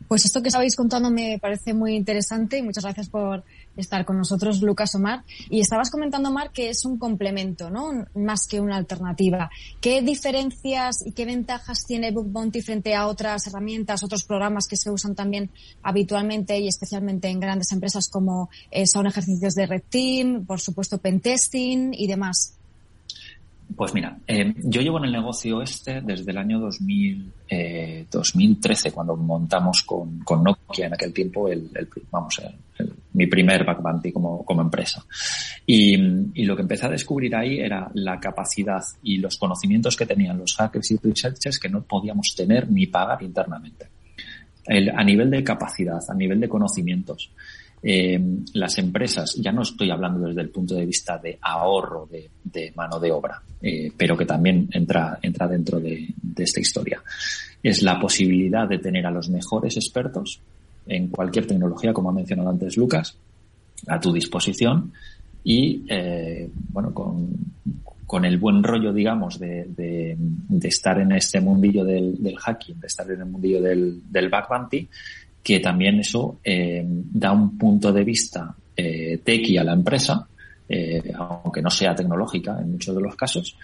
[0.09, 3.45] Pues esto que estabais contando me parece muy interesante y muchas gracias por
[3.79, 5.25] estar con nosotros, Lucas Omar.
[5.49, 8.07] Y estabas comentando, Omar, que es un complemento, ¿no?
[8.15, 9.51] Más que una alternativa.
[9.81, 14.77] ¿Qué diferencias y qué ventajas tiene Book Bounty frente a otras herramientas, otros programas que
[14.77, 15.51] se usan también
[15.83, 20.99] habitualmente y especialmente en grandes empresas como eh, son ejercicios de Red Team, por supuesto,
[20.99, 22.58] Pentesting y demás?
[23.79, 27.33] Pues mira, eh, yo llevo en el negocio este desde el año 2000,
[28.11, 31.71] 2013, eh, cuando montamos con, Nokia en aquel tiempo el,
[32.11, 32.43] vamos,
[33.13, 33.81] mi primer back
[34.13, 35.07] como, como empresa.
[35.65, 35.97] Y,
[36.45, 40.57] lo que empecé a descubrir ahí era la capacidad y los conocimientos que tenían los
[40.57, 43.87] hackers y researchers que no podíamos tener ni pagar internamente.
[44.93, 47.31] a nivel de capacidad, a nivel de conocimientos.
[47.83, 48.21] Eh,
[48.55, 52.99] las empresas, ya no estoy hablando desde el punto de vista de ahorro de, mano
[52.99, 57.03] de obra, eh, pero que también entra, entra dentro de, esta historia,
[57.63, 60.41] es la posibilidad de tener a los mejores expertos
[60.87, 63.17] en cualquier tecnología, como ha mencionado antes Lucas,
[63.87, 64.93] a tu disposición
[65.45, 67.31] y, eh, bueno, con,
[68.09, 70.17] con el buen rollo, digamos, de, de,
[70.67, 74.31] estar en este mundillo del, hacking, de estar en el mundillo del, del
[75.49, 80.29] que también eso eh, da un punto de vista eh, tequi a la empresa,
[80.69, 83.57] eh, aunque no sea tecnológica en muchos de los casos,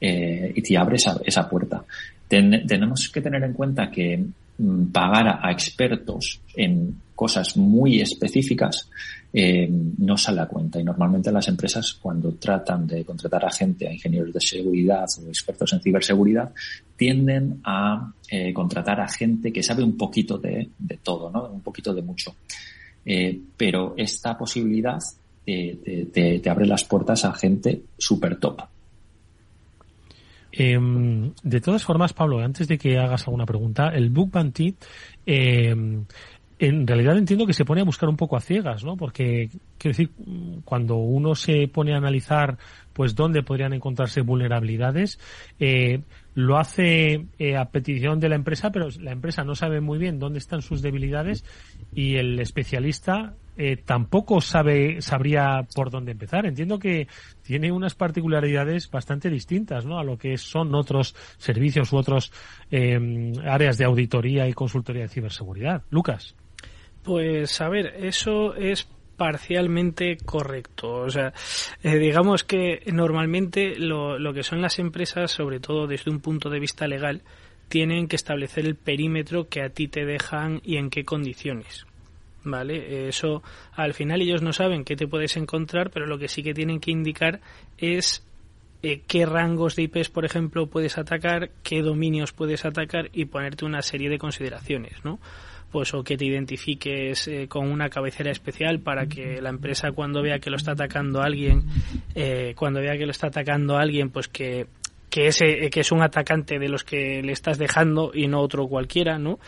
[0.00, 1.84] eh, y te abre esa, esa puerta.
[2.26, 4.18] tenemos que tener en cuenta que
[4.58, 8.90] mm, pagar a expertos en cosas muy específicas
[9.32, 10.80] eh, no sale a cuenta.
[10.80, 15.28] Y normalmente las empresas, cuando tratan de contratar a gente, a ingenieros de seguridad o
[15.28, 16.50] expertos en ciberseguridad,
[16.96, 20.68] tienden a eh, contratar a gente que sabe un poquito de,
[21.00, 21.44] todo, ¿no?
[21.46, 22.34] Un poquito de mucho.
[23.06, 24.98] Eh, pero esta posibilidad
[25.44, 28.62] te, abre las puertas a gente súper top.
[30.52, 34.74] Em, de todas formas, Pablo, antes de que hagas alguna pregunta, el Book Bounty
[35.24, 35.74] eh,
[36.66, 38.96] en realidad entiendo que se pone a buscar un poco a ciegas, ¿no?
[38.96, 39.48] Porque,
[39.78, 40.10] quiero decir,
[40.64, 42.56] cuando uno se pone a analizar,
[42.92, 45.18] pues, dónde podrían encontrarse vulnerabilidades,
[45.58, 46.02] eh,
[46.34, 50.20] lo hace eh, a petición de la empresa, pero la empresa no sabe muy bien
[50.20, 51.44] dónde están sus debilidades
[51.92, 56.46] y el especialista eh, tampoco sabe, sabría por dónde empezar.
[56.46, 57.08] Entiendo que
[57.42, 59.98] tiene unas particularidades bastante distintas, ¿no?
[59.98, 62.32] A lo que son otros servicios u otros
[62.70, 65.82] áreas de auditoría y consultoría de ciberseguridad.
[65.90, 66.36] Lucas.
[67.02, 68.86] Pues a ver, eso es
[69.16, 70.92] parcialmente correcto.
[70.92, 71.32] O sea,
[71.82, 76.50] eh, digamos que normalmente lo, lo que son las empresas, sobre todo desde un punto
[76.50, 77.22] de vista legal,
[77.68, 81.86] tienen que establecer el perímetro que a ti te dejan y en qué condiciones.
[82.44, 83.08] ¿Vale?
[83.08, 83.42] Eso
[83.74, 86.80] al final ellos no saben qué te puedes encontrar, pero lo que sí que tienen
[86.80, 87.40] que indicar
[87.78, 88.26] es
[88.82, 93.64] eh, qué rangos de IPs, por ejemplo, puedes atacar, qué dominios puedes atacar y ponerte
[93.64, 95.20] una serie de consideraciones, ¿no?
[95.72, 100.22] Pues o que te identifiques eh, con una cabecera especial para que la empresa cuando
[100.22, 101.64] vea que lo está atacando alguien,
[102.14, 104.66] eh, cuando vea que lo está atacando alguien, pues que
[105.08, 108.68] que ese que es un atacante de los que le estás dejando y no otro
[108.68, 109.40] cualquiera, ¿no?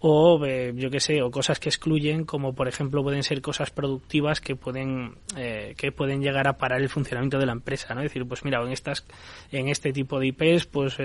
[0.00, 3.70] o eh, yo qué sé o cosas que excluyen como por ejemplo pueden ser cosas
[3.72, 8.04] productivas que pueden que pueden llegar a parar el funcionamiento de la empresa no es
[8.04, 9.04] decir pues mira en estas
[9.50, 10.96] en este tipo de IPs pues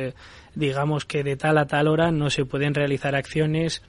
[0.53, 3.81] digamos que de tal a tal hora no se pueden realizar acciones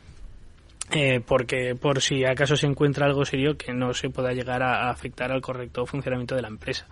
[0.91, 4.91] eh, porque por si acaso se encuentra algo serio que no se pueda llegar a,
[4.91, 6.87] afectar al correcto funcionamiento de la empresa.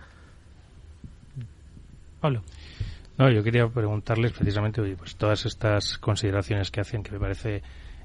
[2.19, 2.41] Pablo.
[3.17, 7.61] No, yo quería preguntarles precisamente, oye, pues todas estas consideraciones que hacen, que me parece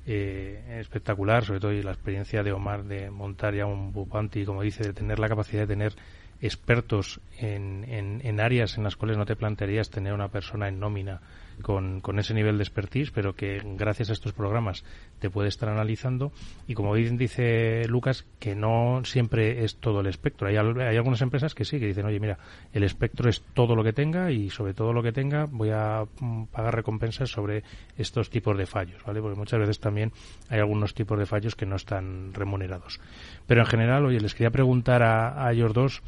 [0.06, 4.62] eh, espectacular, sobre todo y la experiencia de Omar de montar ya un Bupanti, como
[4.62, 5.94] dice, de tener la capacidad de tener
[6.40, 10.78] expertos en, en, en, áreas en las cuales no te plantearías tener una persona en
[10.78, 11.20] nómina
[11.62, 14.84] con, con, ese nivel de expertise, pero que gracias a estos programas
[15.18, 16.32] te puede estar analizando.
[16.66, 20.48] Y como bien dice Lucas, que no siempre es todo el espectro.
[20.48, 22.38] Hay, hay algunas empresas que sí, que dicen, oye, mira,
[22.72, 26.04] el espectro es todo lo que tenga y sobre todo lo que tenga voy a
[26.20, 27.62] mm, pagar recompensas sobre
[27.96, 29.20] estos tipos de fallos, ¿vale?
[29.20, 30.12] Porque muchas veces también
[30.48, 33.00] hay algunos tipos de fallos que no están remunerados.
[33.46, 36.02] Pero en general, oye, les quería preguntar a, a ellos dos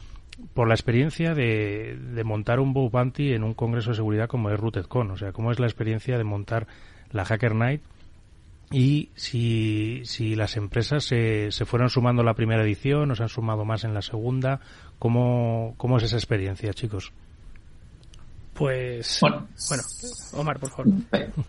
[0.54, 4.58] por la experiencia de, montar un Bow Bounty en un congreso de seguridad como es
[4.58, 6.66] RootedCon, o sea, cómo es la experiencia de montar
[7.10, 7.82] la Hacker Night
[8.70, 13.28] y si, si las empresas se, se fueron sumando la primera edición o se han
[13.28, 14.60] sumado más en la segunda,
[14.98, 17.12] ¿cómo, cómo es esa experiencia, chicos?
[18.60, 19.82] Pues bueno, bueno,
[20.34, 20.92] Omar, por favor.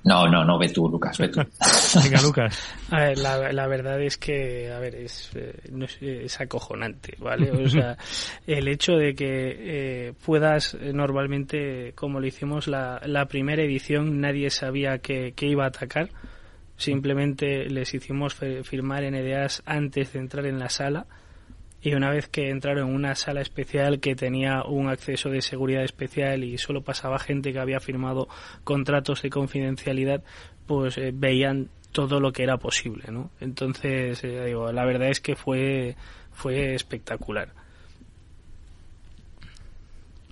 [0.05, 1.41] No, no, no, ve tú, Lucas, ve tú.
[2.01, 2.57] Venga, Lucas.
[2.89, 5.29] A ver, la, la, verdad es que, a ver, es,
[5.73, 7.51] no es, es, acojonante, ¿vale?
[7.51, 7.97] O sea,
[8.47, 14.49] el hecho de que eh, puedas normalmente, como lo hicimos la, la primera edición, nadie
[14.49, 16.11] sabía que, que iba a atacar.
[16.77, 21.07] Simplemente les hicimos firmar NDAs antes de entrar en la sala
[21.81, 25.83] y una vez que entraron en una sala especial que tenía un acceso de seguridad
[25.83, 28.27] especial y solo pasaba gente que había firmado
[28.63, 30.23] contratos de confidencialidad,
[30.67, 33.31] pues eh, veían todo lo que era posible, ¿no?
[33.39, 35.95] Entonces, eh, digo, la verdad es que fue
[36.31, 37.49] fue espectacular.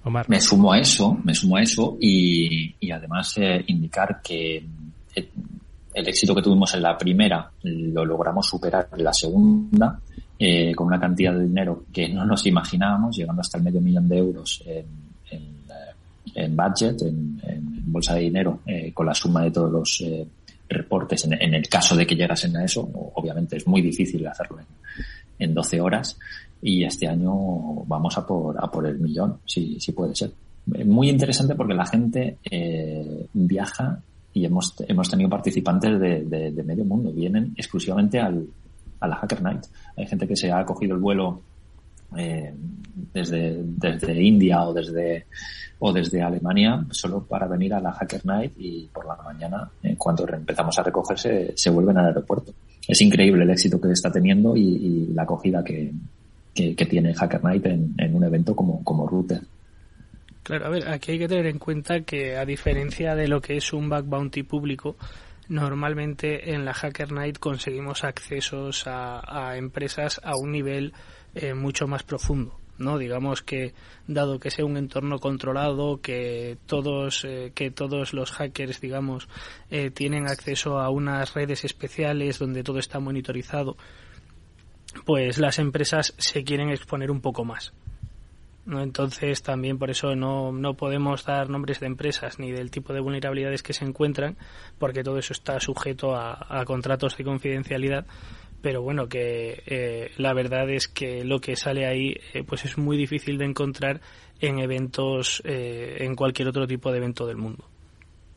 [0.03, 0.29] Omar.
[0.29, 4.63] Me sumo a eso, me sumo a eso y, y además eh, indicar que
[5.93, 9.99] el éxito que tuvimos en la primera lo logramos superar en la segunda
[10.39, 14.07] eh, con una cantidad de dinero que no nos imaginábamos, llegando hasta el medio millón
[14.07, 14.85] de euros en,
[15.31, 15.93] en, eh,
[16.35, 20.25] en budget, en, en, bolsa de dinero, eh, con la suma de todos los eh,
[20.69, 21.25] reportes.
[21.25, 24.65] En, el caso de que llegasen a eso, obviamente es muy difícil hacerlo en,
[25.39, 26.17] en 12 horas
[26.61, 27.33] y este año
[27.85, 30.31] vamos a por, a por el millón, si, si puede ser.
[30.85, 33.99] Muy interesante porque la gente eh, viaja
[34.33, 37.11] y hemos, hemos tenido participantes de, de, de medio mundo.
[37.11, 38.45] Vienen exclusivamente al,
[38.99, 39.65] a la Hacker Night.
[39.97, 41.41] Hay gente que se ha cogido el vuelo
[42.17, 42.53] eh,
[43.13, 45.25] desde, desde India o desde
[45.79, 49.95] o desde Alemania solo para venir a la Hacker Night y por la mañana, en
[49.95, 52.53] cuanto empezamos a recogerse, se vuelven al aeropuerto.
[52.85, 55.93] Es increíble el éxito que está teniendo y, y la acogida que,
[56.53, 59.41] que, que, tiene Hacker Night en, en un evento como, como Router.
[60.43, 63.55] Claro, a ver, aquí hay que tener en cuenta que a diferencia de lo que
[63.55, 64.97] es un back bounty público,
[65.49, 70.93] normalmente en la Hacker Night conseguimos accesos a, empresas a un nivel
[71.35, 72.57] eh, mucho más profundo.
[72.77, 72.97] ¿no?
[72.97, 73.73] Digamos que,
[74.07, 79.27] dado que sea un entorno controlado, que todos, eh, que todos los hackers, digamos,
[79.69, 83.75] eh, tienen acceso a unas redes especiales donde todo está monitorizado,
[85.05, 87.73] pues las empresas se quieren exponer un poco más.
[88.69, 88.81] ¿No?
[88.81, 92.99] Entonces también por eso no, no podemos dar nombres de empresas ni del tipo de
[92.99, 94.37] vulnerabilidades que se encuentran,
[94.77, 98.05] porque todo eso está sujeto a, contratos de confidencialidad.
[98.61, 102.77] Pero bueno, que eh, la verdad es que lo que sale ahí eh, pues es
[102.77, 104.01] muy difícil de encontrar
[104.41, 107.65] en eventos, eh, en cualquier otro tipo de evento del mundo.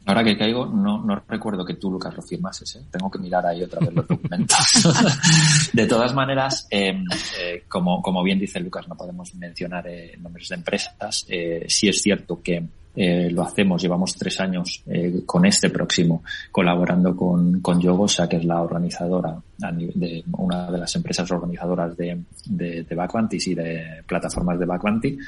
[0.05, 2.77] Ahora que caigo, no, no recuerdo que tú, Lucas, lo firmases.
[2.77, 2.83] ¿eh?
[2.91, 4.59] Tengo que mirar ahí otra vez los documentos.
[5.73, 7.05] de todas maneras, eh,
[7.41, 11.25] eh, como, como bien dice Lucas, no podemos mencionar eh, nombres de empresas.
[11.29, 14.83] Eh, sí es cierto que eh, lo hacemos, llevamos tres años
[15.25, 20.95] con este próximo colaborando con, con Yogosa, que es la organizadora, de, una de las
[20.97, 25.19] empresas organizadoras de, de, de Backvantis y de plataformas de Backvanti.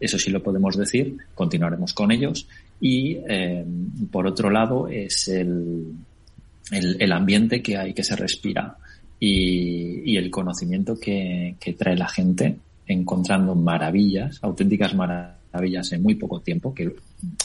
[0.00, 2.46] Eso sí lo podemos decir, continuaremos con ellos.
[2.82, 3.64] Y eh,
[4.10, 5.94] por otro lado es el,
[6.72, 8.76] el, ambiente que hay, que se respira
[9.20, 12.56] y, y el conocimiento que, que trae la gente
[12.88, 16.88] encontrando maravillas, auténticas maravillas maravillas en muy poco tiempo, que,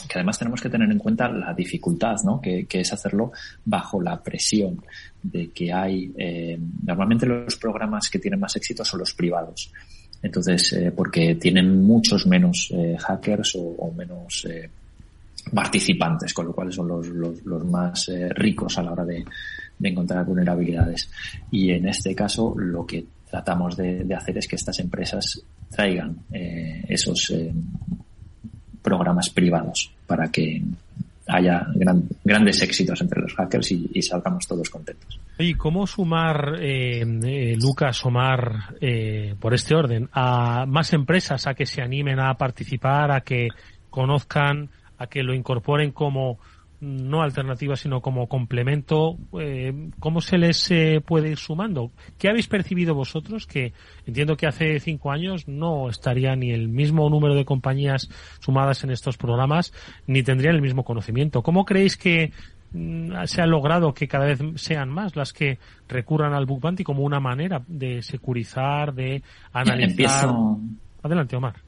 [0.08, 2.40] que, además tenemos que tener en cuenta la dificultad, ¿no?
[2.40, 3.32] Que, que es hacerlo
[3.64, 4.82] bajo la presión
[5.22, 9.70] de que hay, eh, normalmente los programas que tienen más éxito son los privados.
[10.22, 14.68] Entonces, eh, porque tienen muchos menos eh, hackers o, o menos eh,
[15.54, 19.24] participantes, con lo cual son los, los, más eh, ricos a la hora de,
[19.82, 21.10] encontrar vulnerabilidades.
[21.50, 26.84] Y en este caso, lo que tratamos de, hacer es que estas empresas traigan eh,
[26.88, 27.52] esos eh,
[28.82, 30.62] programas privados para que
[31.28, 35.20] haya gran, grandes éxitos entre los hackers y, salgamos todos contentos.
[35.38, 41.66] ¿Y cómo sumar, eh, Lucas, Omar, eh, por este orden, a más empresas a que
[41.66, 43.48] se animen a participar, a que
[43.90, 46.38] conozcan, a que lo incorporen como
[46.80, 51.90] no alternativa, sino como complemento, eh, ¿cómo se les eh, puede ir sumando?
[52.18, 53.46] ¿Qué habéis percibido vosotros?
[53.46, 53.72] Que
[54.06, 58.08] entiendo que hace cinco años no estaría ni el mismo número de compañías
[58.40, 59.72] sumadas en estos programas,
[60.06, 61.42] ni tendrían el mismo conocimiento.
[61.42, 62.32] ¿Cómo creéis que
[62.72, 66.84] mm, se ha logrado que cada vez sean más las que recurran al Book Bounty
[66.84, 69.22] como una manera de securizar, de
[69.52, 70.28] analizar?
[71.02, 71.67] Adelante, Omar.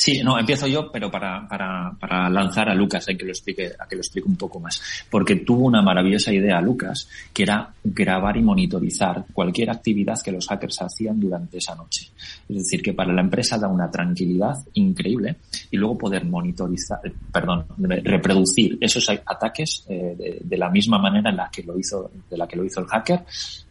[0.00, 3.70] Sí, no, empiezo yo, pero para, para, para lanzar a Lucas a que lo explique,
[3.78, 4.80] a que lo explique un poco más.
[5.10, 10.48] Porque tuvo una maravillosa idea Lucas, que era grabar y monitorizar cualquier actividad que los
[10.48, 12.12] hackers hacían durante esa noche.
[12.48, 15.36] Es decir, que para la empresa da una tranquilidad increíble
[15.70, 21.36] y luego poder monitorizar, perdón, reproducir esos ataques eh, de, de, la misma manera en
[21.36, 23.22] la que lo hizo, de la que lo hizo el hacker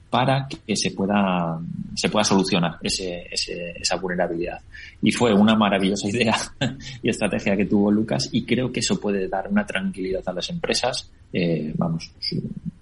[0.10, 1.60] para que se pueda,
[1.96, 4.60] se pueda solucionar ese, ese, esa vulnerabilidad.
[5.02, 6.36] Y fue una maravillosa idea
[7.04, 10.50] y estrategia que tuvo Lucas y creo que eso puede dar una tranquilidad a las
[10.50, 12.12] empresas, eh, vamos,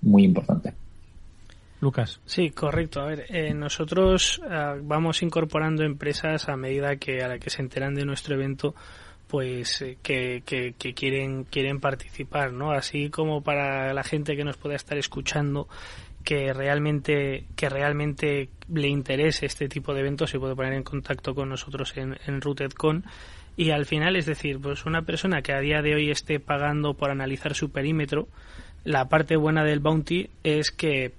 [0.01, 0.73] muy importante.
[1.79, 2.19] Lucas.
[2.25, 3.01] Sí, correcto.
[3.01, 7.61] A ver, eh, nosotros uh, vamos incorporando empresas a medida que a la que se
[7.61, 8.73] enteran de nuestro evento
[9.27, 14.45] pues eh, que, que, que, quieren quieren participar no así como para la gente que
[14.45, 15.67] nos pueda estar escuchando
[16.23, 21.33] que realmente que realmente le interese este tipo de eventos se puede poner en contacto
[21.33, 23.05] con nosotros en, en RootedCon
[23.55, 26.93] y al final es decir pues una persona que a día de hoy esté pagando
[26.93, 28.27] por analizar su perímetro
[28.83, 31.13] la parte buena del bounty es que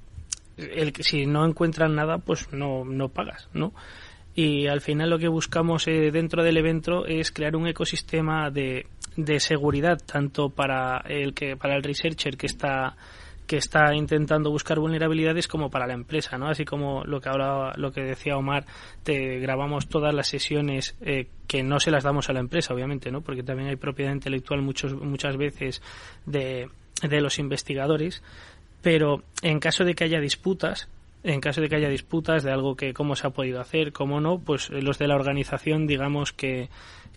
[0.56, 3.72] el si no encuentran nada pues no no pagas no
[4.34, 8.86] y al final lo que buscamos eh, dentro del evento es crear un ecosistema de,
[9.16, 12.96] de seguridad tanto para el que para el researcher que está
[13.48, 16.48] que está intentando buscar vulnerabilidades como para la empresa, ¿no?
[16.48, 18.66] Así como lo que hablaba, lo que decía Omar,
[19.02, 23.10] te grabamos todas las sesiones eh, que no se las damos a la empresa, obviamente,
[23.10, 23.22] ¿no?
[23.22, 25.82] Porque también hay propiedad intelectual muchos, muchas veces
[26.26, 26.68] de,
[27.02, 28.22] de los investigadores,
[28.82, 30.90] pero en caso de que haya disputas,
[31.24, 34.20] en caso de que haya disputas de algo que cómo se ha podido hacer, cómo
[34.20, 36.68] no, pues los de la organización digamos que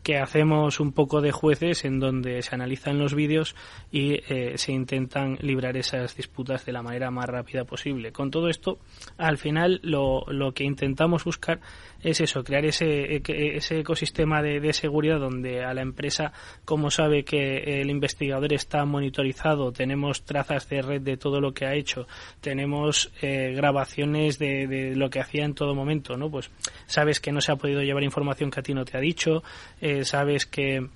[0.04, 3.56] que hacemos un poco de jueces en donde se analizan los vídeos
[3.92, 8.12] y eh, se intentan librar esas disputas de la manera más rápida posible.
[8.12, 8.80] Con todo esto,
[9.18, 11.60] al final lo, lo que intentamos buscar
[12.02, 13.22] es eso, crear ese, e,
[13.58, 16.34] ese ecosistema de, de, seguridad donde a la empresa,
[16.66, 21.66] como sabe que el investigador está monitorizado, tenemos trazas de red de todo lo que
[21.66, 22.08] ha hecho,
[22.40, 26.32] tenemos eh, grabaciones de, de, lo que hacía en todo momento, ¿no?
[26.32, 26.50] Pues
[26.88, 29.44] sabes que no se ha podido llevar información que a ti no te ha dicho,
[29.80, 30.88] eh, sabes que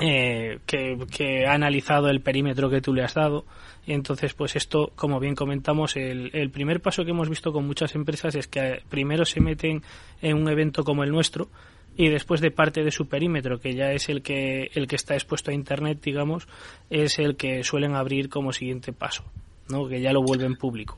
[0.00, 3.44] eh, que, ha analizado el perímetro que tú le has dado.
[3.84, 7.66] Y entonces, pues esto, como bien comentamos, el, el, primer paso que hemos visto con
[7.66, 9.82] muchas empresas es que primero se meten
[10.20, 11.48] en un evento como el nuestro
[11.98, 15.14] y después de parte de su perímetro, que ya es el que, el que está
[15.14, 16.46] expuesto a Internet, digamos,
[16.90, 19.24] es el que suelen abrir como siguiente paso,
[19.68, 19.88] ¿no?
[19.88, 20.96] que ya lo vuelven público.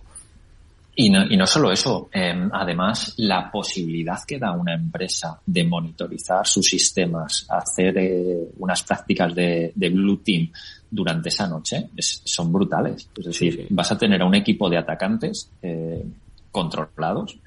[0.96, 5.64] Y no, y no solo eso, eh, además la posibilidad que da una empresa de
[5.64, 10.50] monitorizar sus sistemas, hacer eh, unas prácticas de, de, Blue Team
[10.90, 13.08] durante esa noche es, son brutales.
[13.16, 13.66] Es decir, sí, sí.
[13.70, 16.04] vas a tener a un equipo de atacantes eh,
[16.50, 17.38] controlados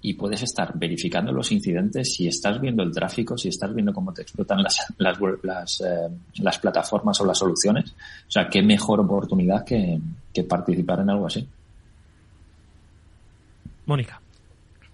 [0.00, 4.12] y puedes estar verificando los incidentes si estás viendo el tráfico, si estás viendo cómo
[4.12, 6.08] te explotan las, las, las, eh,
[6.40, 7.90] las plataformas o las soluciones.
[7.90, 10.00] O sea, qué mejor oportunidad que,
[10.34, 11.46] que participar en algo así.
[13.92, 14.22] Mónica.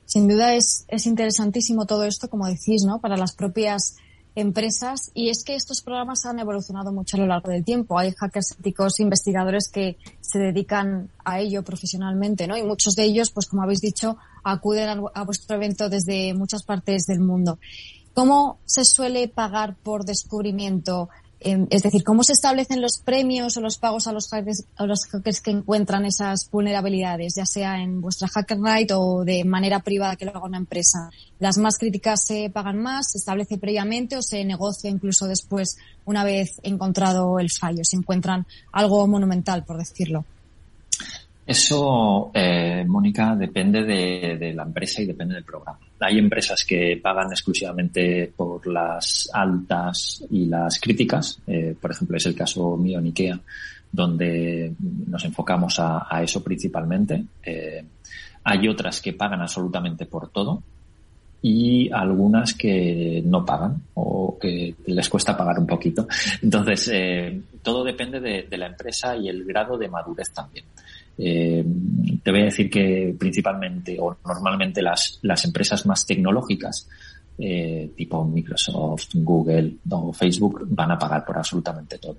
[0.06, 3.00] Sin duda es, es interesantísimo todo esto, como decís, ¿no?
[3.00, 3.96] Para las propias
[4.34, 7.98] empresas y es que estos programas han evolucionado mucho a lo largo del tiempo.
[7.98, 12.56] Hay hackers éticos, investigadores que se dedican a ello profesionalmente, ¿no?
[12.56, 16.64] Y muchos de ellos, pues como habéis dicho, acuden a, a vuestro evento desde muchas
[16.64, 17.58] partes del mundo.
[18.14, 21.08] ¿Cómo se suele pagar por descubrimiento?
[21.40, 25.04] Es decir, ¿cómo se establecen los premios o los pagos a los hackers, a los
[25.06, 30.16] hackers que encuentran esas vulnerabilidades, ya sea en vuestra Hacker Night o de manera privada
[30.16, 31.10] que lo haga una empresa?
[31.38, 36.24] ¿Las más críticas se pagan más, se establece previamente o se negocia incluso después una
[36.24, 37.84] vez encontrado el fallo?
[37.84, 40.24] ¿Se encuentran algo monumental, por decirlo?
[41.48, 45.78] Eso, eh, Mónica, depende de, la empresa y depende del programa.
[46.00, 51.40] Hay empresas que pagan exclusivamente por las altas y las críticas.
[51.46, 53.40] Eh, por ejemplo, es el caso mío en IKEA,
[53.90, 54.74] donde
[55.06, 57.24] nos enfocamos a, eso principalmente.
[57.42, 57.82] Eh,
[58.44, 60.62] hay otras que pagan absolutamente por todo
[61.40, 66.06] y algunas que no pagan o que les cuesta pagar un poquito.
[66.42, 70.66] Entonces, eh, todo depende de, de la empresa y el grado de madurez también.
[71.18, 71.64] Eh,
[72.22, 76.88] te voy a decir que principalmente o normalmente las, las empresas más tecnológicas,
[77.36, 82.18] eh, tipo Microsoft, Google o Facebook, van a pagar por absolutamente todo.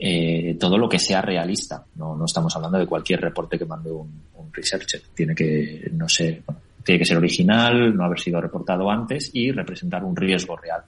[0.00, 1.84] eh, todo lo que sea realista.
[1.96, 5.02] No, no estamos hablando de cualquier reporte que mande un, researcher.
[5.14, 6.42] Tiene que, no sé,
[6.82, 10.82] tiene que ser original, no haber sido reportado antes y representar un riesgo real.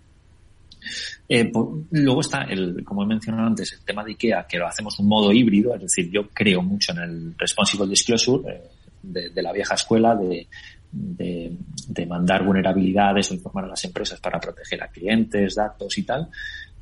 [1.32, 1.48] Eh,
[1.92, 5.06] luego está, el, como he mencionado antes, el tema de IKEA, que lo hacemos un
[5.06, 9.74] modo híbrido, es decir, yo creo mucho en el Responsible Disclosure eh, de, la vieja
[9.74, 10.48] escuela, de,
[10.90, 16.28] de, mandar vulnerabilidades o informar a las empresas para proteger a clientes, datos y tal,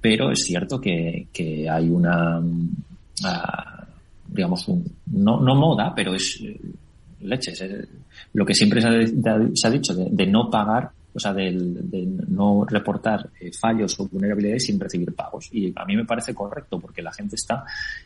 [0.01, 2.40] pero es cierto que, que hay una,
[3.24, 3.86] ah,
[4.28, 4.66] digamos,
[5.12, 6.59] no, no moda, pero es eh,
[7.20, 7.62] leches.
[8.32, 11.51] lo que siempre se ha, dicho de, no pagar o sea, de,
[12.29, 15.49] no reportar eh, fallos o vulnerabilidades sin recibir pagos.
[15.53, 17.64] Y a mí me parece correcto porque la gente está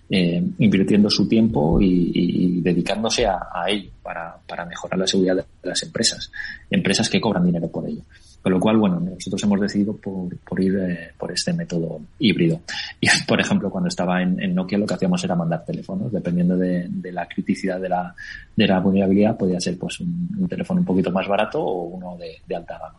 [0.08, 5.82] eh, invirtiendo su tiempo y, dedicándose a, ello para, para, mejorar la seguridad de las
[5.82, 6.32] empresas.
[6.70, 8.02] Empresas que cobran dinero por ello.
[8.42, 12.60] Con lo cual, bueno, nosotros hemos decidido por, por ir eh, por este método híbrido.
[13.00, 16.88] Y, por ejemplo, cuando estaba en, Nokia lo que hacíamos era mandar teléfonos, dependiendo de,
[17.12, 18.14] la criticidad de la,
[18.56, 22.54] de la vulnerabilidad, podía ser pues un, teléfono un poquito más barato o uno de,
[22.54, 22.98] alta gama.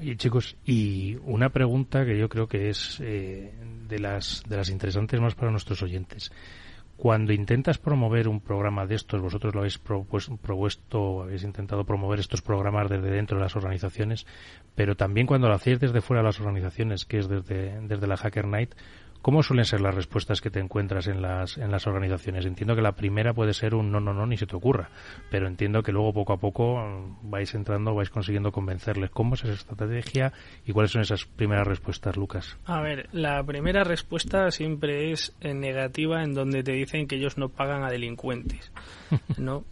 [0.00, 3.52] Y chicos, y una pregunta que yo creo que es eh,
[3.88, 6.30] de las de las interesantes más para nuestros oyentes.
[6.96, 12.40] Cuando intentas promover un programa de estos, vosotros lo habéis propuesto, habéis intentado promover estos
[12.40, 14.26] programas desde dentro de las organizaciones,
[14.74, 18.16] pero también cuando lo hacéis desde fuera de las organizaciones, que es desde, desde la
[18.16, 18.74] Hacker Night,
[19.26, 22.46] ¿Cómo suelen ser las respuestas que te encuentras en las, en las organizaciones?
[22.46, 24.88] Entiendo que la primera puede ser un no, no, no, ni se te ocurra,
[25.32, 26.78] pero entiendo que luego poco a poco
[27.22, 29.10] vais entrando, vais consiguiendo convencerles.
[29.10, 30.32] ¿Cómo es esa estrategia
[30.64, 32.56] y cuáles son esas primeras respuestas, Lucas?
[32.66, 37.48] A ver, la primera respuesta siempre es negativa en donde te dicen que ellos no
[37.48, 38.70] pagan a delincuentes,
[39.38, 39.64] ¿no?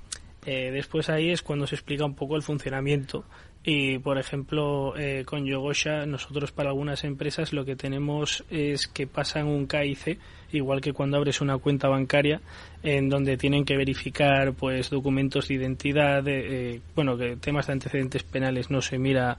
[0.47, 3.25] Eh, después ahí es cuando se explica un poco el funcionamiento
[3.67, 9.07] y, por ejemplo, eh, con Yogosha, nosotros para algunas empresas lo que tenemos es que
[9.07, 10.19] pasan un KIC,
[10.53, 12.43] igual que cuando abres una cuenta bancaria,
[12.83, 18.23] en donde tienen que verificar pues documentos de identidad, eh, bueno, que temas de antecedentes
[18.23, 19.39] penales no se mira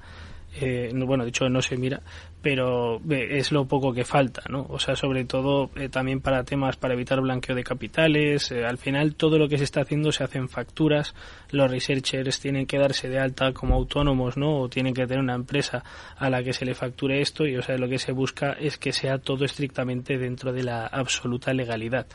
[0.59, 2.01] eh, bueno, de hecho no se mira,
[2.41, 4.65] pero es lo poco que falta, ¿no?
[4.69, 8.77] O sea, sobre todo eh, también para temas para evitar blanqueo de capitales, eh, al
[8.77, 11.13] final todo lo que se está haciendo se hace en facturas,
[11.51, 14.61] los researchers tienen que darse de alta como autónomos, ¿no?
[14.61, 15.83] O tienen que tener una empresa
[16.17, 18.77] a la que se le facture esto y, o sea, lo que se busca es
[18.77, 22.07] que sea todo estrictamente dentro de la absoluta legalidad.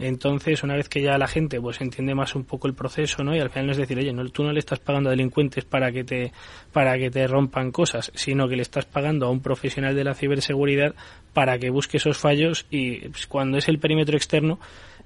[0.00, 3.36] Entonces, una vez que ya la gente pues entiende más un poco el proceso, ¿no?
[3.36, 5.92] Y al final es decir, oye, no, tú no le estás pagando a delincuentes para
[5.92, 6.32] que te
[6.72, 10.14] para que te rompan cosas, sino que le estás pagando a un profesional de la
[10.14, 10.94] ciberseguridad
[11.34, 14.58] para que busque esos fallos y pues, cuando es el perímetro externo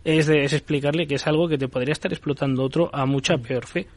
[0.04, 3.36] es, de, es explicarle que es algo que te podría estar explotando otro a mucha
[3.38, 3.88] peor fe.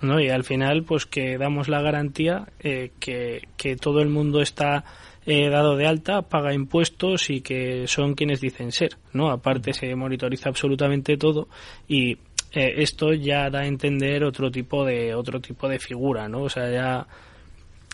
[0.00, 0.20] ¿no?
[0.20, 4.84] Y al final, pues que damos la garantía eh, que, que todo el mundo está
[5.24, 9.30] eh, dado de alta, paga impuestos y que son quienes dicen ser, ¿no?
[9.30, 11.46] Aparte se monitoriza absolutamente todo
[11.86, 12.14] y
[12.52, 16.42] eh, esto ya da a entender otro tipo de otro tipo de figura, ¿no?
[16.42, 17.06] O sea, ya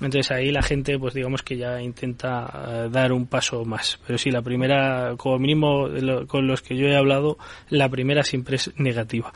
[0.01, 4.01] entonces ahí la gente, pues digamos que ya intenta eh, dar un paso más.
[4.07, 5.87] Pero sí, la primera, como mínimo
[6.29, 7.37] con los que yo he hablado,
[7.68, 9.35] la primera siempre es negativa.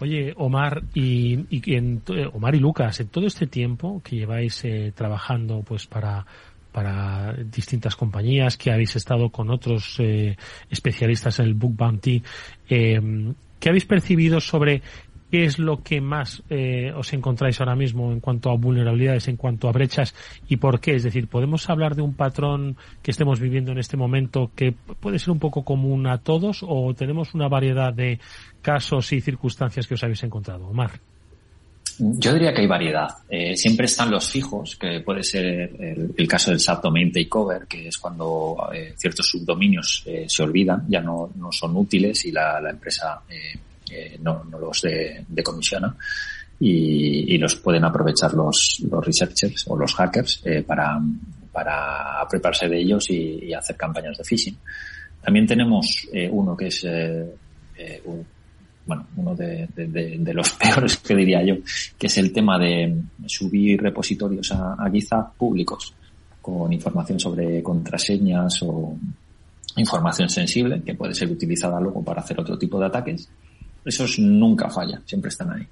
[0.00, 5.62] Oye, Omar y, y en, Omar y Lucas, en todo este tiempo que lleváis trabajando,
[5.62, 6.24] pues para
[6.78, 10.36] para distintas compañías, que habéis estado con otros eh,
[10.70, 12.22] especialistas en el Book Bounty.
[12.68, 14.80] Eh, ¿Qué habéis percibido sobre
[15.28, 19.36] qué es lo que más eh, os encontráis ahora mismo en cuanto a vulnerabilidades, en
[19.36, 20.14] cuanto a brechas
[20.48, 20.94] y por qué?
[20.94, 25.18] Es decir, ¿podemos hablar de un patrón que estemos viviendo en este momento que puede
[25.18, 28.20] ser un poco común a todos o tenemos una variedad de
[28.62, 30.68] casos y circunstancias que os habéis encontrado?
[30.68, 30.92] Omar.
[32.00, 33.08] Yo diría que hay variedad.
[33.28, 35.44] Eh, siempre están los fijos, que puede ser
[36.16, 41.00] el, caso del subdomain takeover, que es cuando eh, ciertos subdominios eh, se olvidan, ya
[41.00, 43.20] no, no, son útiles y la, empresa
[44.20, 44.86] no, no, los
[45.26, 45.96] decomisiona
[46.60, 51.00] y, los pueden aprovechar los, researchers o los hackers para,
[51.50, 54.56] para prepararse de ellos y, y, hacer campañas de phishing.
[55.20, 58.24] También tenemos uno que es un
[58.88, 59.68] bueno, uno de,
[60.32, 61.56] los peores que diría yo,
[61.98, 65.94] que es el tema de subir repositorios a, a públicos
[66.40, 68.96] con información sobre contraseñas o
[69.76, 73.28] información sensible que puede ser utilizada luego para hacer otro tipo de ataques.
[73.84, 75.66] Esos nunca fallan, siempre están ahí.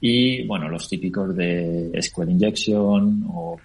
[0.00, 3.58] Y bueno, los típicos de SQL injection o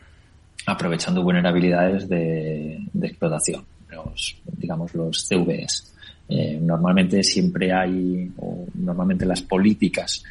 [0.66, 5.93] aprovechando vulnerabilidades de, de explotación, los, digamos los CVS.
[6.30, 10.24] Eh, normalmente siempre hay, o normalmente las políticas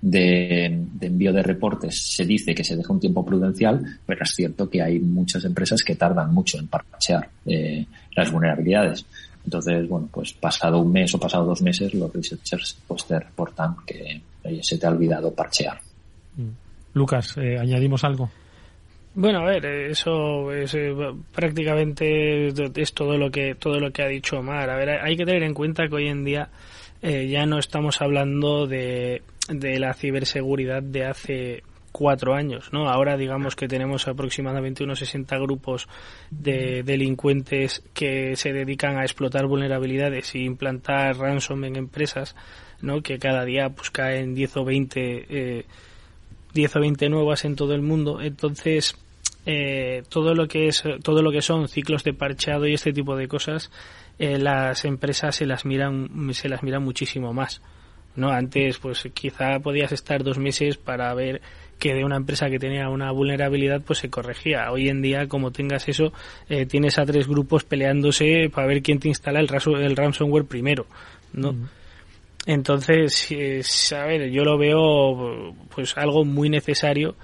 [0.00, 0.64] de,
[1.00, 4.82] envío de reportes se dice que se deja un tiempo prudencial, pero es cierto que
[4.82, 7.84] hay muchas empresas que tardan mucho en parchear eh,
[8.14, 9.04] las vulnerabilidades.
[9.44, 13.76] Entonces, bueno, pues pasado un mes o pasado dos meses, los researchers pues te reportan
[13.86, 14.20] que
[14.62, 15.78] se te ha olvidado parchear.
[16.36, 16.50] Mm.
[16.94, 18.30] Lucas, eh, ¿añadimos algo?
[19.14, 20.94] Bueno, a ver, eso es eh,
[21.34, 24.70] prácticamente es todo lo que todo lo que ha dicho Omar.
[24.70, 26.48] A ver, hay que tener en cuenta que hoy en día
[27.02, 32.88] eh, ya no estamos hablando de, de la ciberseguridad de hace cuatro años, ¿no?
[32.88, 35.88] Ahora digamos que tenemos aproximadamente unos 60 grupos
[36.30, 42.36] de delincuentes que se dedican a explotar vulnerabilidades e implantar ransom en empresas,
[42.80, 43.02] ¿no?
[43.02, 45.66] Que cada día pues caen 10 o 20 eh,
[46.52, 48.20] 10 o 20 nuevas en todo el mundo.
[48.20, 48.96] Entonces,
[49.46, 53.16] eh, todo lo que es todo lo que son ciclos de parcheado y este tipo
[53.16, 53.70] de cosas
[54.18, 57.62] eh, las empresas se las miran se las miran muchísimo más
[58.16, 61.40] no antes pues quizá podías estar dos meses para ver
[61.78, 64.70] que de una empresa que tenía una vulnerabilidad pues se corregía.
[64.70, 66.12] Hoy en día como tengas eso
[66.50, 69.48] eh, tienes a tres grupos peleándose para ver quién te instala el
[69.96, 70.86] ransomware primero
[71.32, 71.54] no
[72.46, 77.16] entonces, a ver, yo lo veo pues algo muy necesario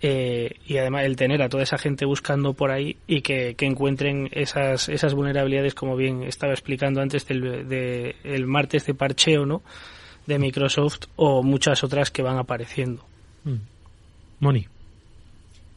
[0.00, 4.28] eh, y además el tener a toda esa gente buscando por ahí y que, encuentren
[4.32, 9.62] esas, esas vulnerabilidades, como bien estaba explicando antes del de, el martes de parcheo, ¿no?
[10.26, 13.04] De Microsoft o muchas otras que van apareciendo.
[13.44, 13.56] Mm.
[14.40, 14.66] Moni.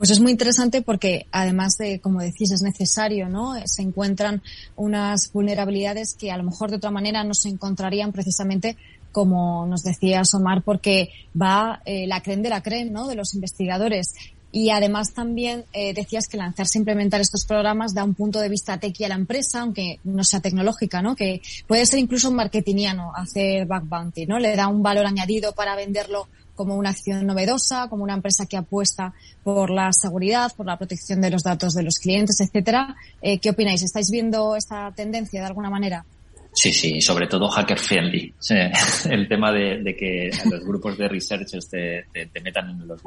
[0.02, 3.54] Pues es muy interesante porque además de, como decís, es necesario, ¿no?
[3.66, 4.42] Se encuentran
[4.76, 8.78] unas vulnerabilidades que a lo mejor de otra manera no se encontrarían precisamente
[9.12, 13.08] como nos decía Somar, porque va eh, la creen de la creen, ¿no?
[13.08, 14.16] De los investigadores.
[14.52, 18.50] Y además también eh, decías que lanzarse a implementar estos programas da un punto de
[18.50, 21.16] vista tequi a la empresa, aunque no sea tecnológica, ¿no?
[21.16, 24.40] Que puede ser incluso un marketingiano hacer back bounty, ¿no?
[24.40, 26.28] Le da un valor añadido para venderlo
[26.62, 31.22] como una acción novedosa, como una empresa que apuesta por la seguridad, por la protección
[31.22, 32.96] de los datos de los clientes, etcétera.
[33.20, 33.82] Eh, ¿Qué opináis?
[33.82, 36.06] ¿Estáis viendo esta tendencia de alguna manera?
[36.54, 38.32] Sí, sí, sobre todo hacker friendly.
[39.10, 42.06] el tema de, que los grupos de researchers te,
[42.44, 43.02] metan en los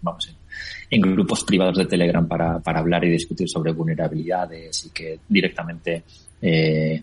[0.00, 0.34] vamos,
[0.88, 6.02] en, grupos privados de Telegram para, hablar y discutir sobre vulnerabilidades y que directamente
[6.40, 7.02] eh,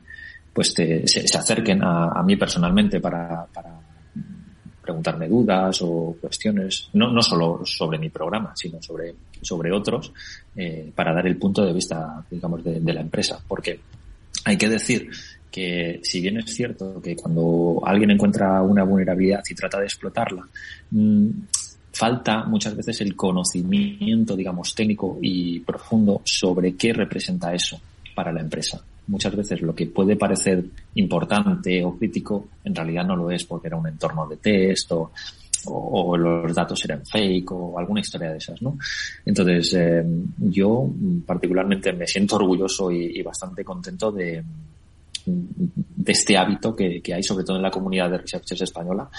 [0.51, 3.45] pues se, acerquen a, mí personalmente para
[4.83, 10.11] preguntarme dudas o cuestiones, no, no solo sobre mi programa, sino sobre, sobre otros,
[10.55, 13.41] eh, para dar el punto de vista, digamos, de, la empresa.
[13.47, 13.79] Porque
[14.43, 15.09] hay que decir
[15.49, 20.45] que si bien es cierto que cuando alguien encuentra una vulnerabilidad y trata de explotarla,
[20.91, 21.29] mm,
[21.93, 27.79] falta muchas veces el conocimiento, digamos, técnico y profundo sobre qué representa eso
[28.13, 30.63] para la empresa muchas veces lo que puede parecer
[30.95, 35.11] importante o crítico en realidad no lo es porque era un entorno de test o,
[36.17, 38.77] los datos eran fake o alguna historia de esas, ¿no?
[39.25, 40.03] Entonces, eh,
[40.37, 40.89] yo
[41.25, 44.43] particularmente me siento orgulloso y, bastante contento de,
[45.25, 49.09] de este hábito que, hay sobre todo en la comunidad de researchers española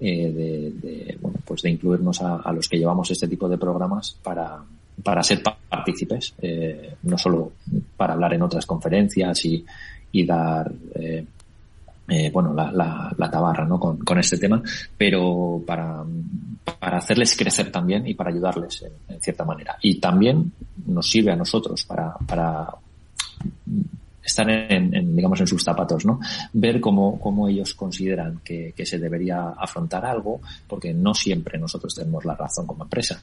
[0.00, 4.64] eh, de, bueno pues de incluirnos a los que llevamos este tipo de programas para
[5.02, 7.52] para ser partícipes, eh, no solo
[7.96, 9.64] para hablar en otras conferencias y,
[10.12, 11.24] y dar, eh,
[12.08, 13.78] eh, bueno, la, la, tabarra, ¿no?
[13.78, 14.62] Con, con, este tema,
[14.96, 16.04] pero para,
[16.78, 19.76] para hacerles crecer también y para ayudarles en, en, cierta manera.
[19.82, 20.52] Y también
[20.86, 22.68] nos sirve a nosotros para, para
[24.22, 26.20] estar en, digamos, en sus zapatos, ¿no?
[26.52, 32.24] Ver cómo, cómo ellos consideran que, se debería afrontar algo, porque no siempre nosotros tenemos
[32.24, 33.22] la razón como empresa.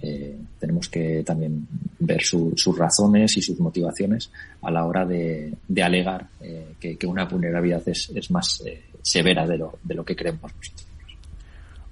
[0.00, 1.66] Eh, tenemos que también
[1.98, 4.30] ver sus razones y sus motivaciones
[4.62, 9.58] a la hora de, alegar eh, que, una vulnerabilidad es, es más eh, severa de
[9.58, 10.86] lo, de lo que creemos nosotros.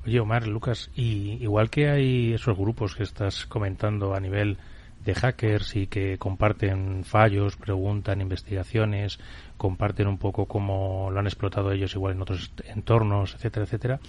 [0.07, 4.57] Oye, Omar, Lucas, y igual que hay esos grupos que estás comentando a nivel
[5.07, 9.19] de hackers y que comparten fallos, preguntan investigaciones,
[9.57, 14.01] comparten un poco cómo lo han explotado ellos igual en otros entornos, etcétera, etcétera.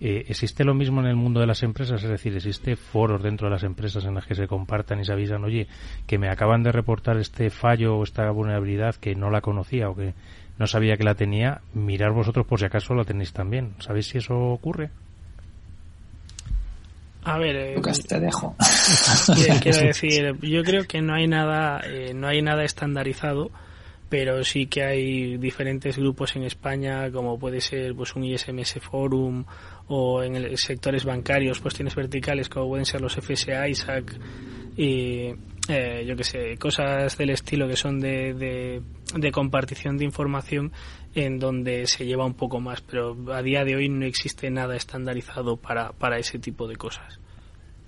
[0.00, 2.02] Eh, ¿Existe lo mismo en el mundo de las empresas?
[2.02, 5.12] Es decir, ¿existe foros dentro de las empresas en las que se compartan y se
[5.12, 5.68] avisan, oye,
[6.06, 9.94] que me acaban de reportar este fallo o esta vulnerabilidad que no la conocía o
[9.94, 10.14] que
[10.58, 11.60] no sabía que la tenía?
[11.74, 13.74] Mirar vosotros por si acaso la tenéis también.
[13.78, 14.90] ¿Sabéis si eso ocurre?
[17.22, 18.56] A ver, eh, Lucas, te dejo.
[19.62, 23.50] Quiero decir, yo creo que no hay nada, eh, no hay nada estandarizado,
[24.08, 29.44] pero sí que hay diferentes grupos en España, como puede ser pues un ISMS Forum
[29.88, 34.18] o en el sectores bancarios, pues tienes verticales como pueden ser los FSA, ISAC,
[34.76, 35.34] y
[36.06, 38.82] yo que sé, cosas del estilo que son de, de,
[39.14, 40.72] de, compartición de información
[41.14, 44.76] en donde se lleva un poco más, pero a día de hoy no existe nada
[44.76, 47.20] estandarizado para, para ese tipo de cosas.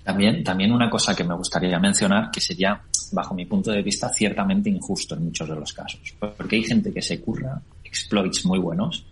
[0.05, 2.80] También, también una cosa que me gustaría mencionar, que sería,
[3.12, 6.01] bajo mi punto de vista, ciertamente injusto en muchos de los casos.
[6.18, 9.07] Porque hay gente que se curra exploits muy buenos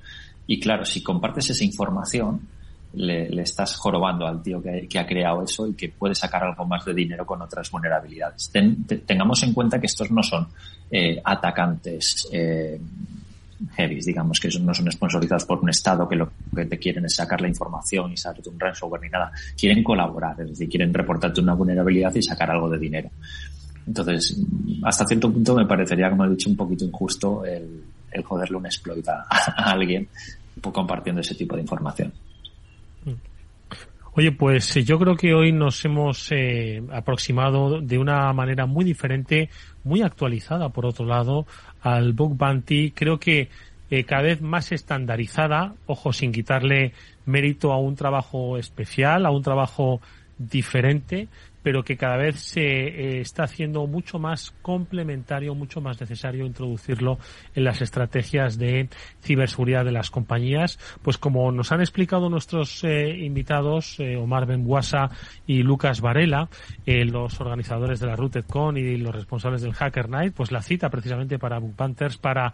[0.47, 2.41] y claro, si compartes esa información,
[2.93, 6.85] le, estás jorobando al tío que, ha creado eso y que puede sacar algo más
[6.85, 8.51] de dinero con otras vulnerabilidades.
[9.07, 10.49] tengamos en cuenta que estos no son
[10.91, 12.81] eh, atacantes eh,
[13.77, 17.15] heavy, digamos, que no son sponsorizados por un Estado que lo que te quieren es
[17.15, 19.31] sacar la información y sacarte un ransomware ni nada.
[19.57, 23.11] Quieren colaborar, es decir, quieren reportarte una vulnerabilidad y sacar algo de dinero.
[23.87, 24.37] Entonces,
[24.83, 27.85] hasta cierto punto me parecería, como he dicho, un poquito injusto el,
[28.25, 29.27] joderle un exploit a,
[29.71, 30.09] alguien
[30.61, 32.13] compartiendo ese tipo de información.
[34.13, 39.51] Oye, pues yo creo que hoy nos hemos eh, aproximado de una manera muy diferente,
[39.85, 41.47] muy actualizada, por otro lado,
[41.81, 42.91] al Bug Bounty.
[42.91, 43.49] Creo que
[43.89, 46.93] eh, cada vez más estandarizada, ojo, sin quitarle
[47.25, 50.01] mérito a un trabajo especial, a un trabajo
[50.39, 51.29] diferente,
[51.63, 57.19] pero que cada vez se eh, está haciendo mucho más complementario, mucho más necesario introducirlo
[57.55, 58.89] en las estrategias de
[59.23, 60.79] ciberseguridad de las compañías.
[61.03, 65.11] Pues como nos han explicado nuestros eh, invitados, eh, Omar Benguasa
[65.47, 66.49] y Lucas Varela,
[66.87, 71.39] los organizadores de la RootedCon y los responsables del Hacker Night, pues la cita precisamente
[71.39, 72.53] para Bug Panthers para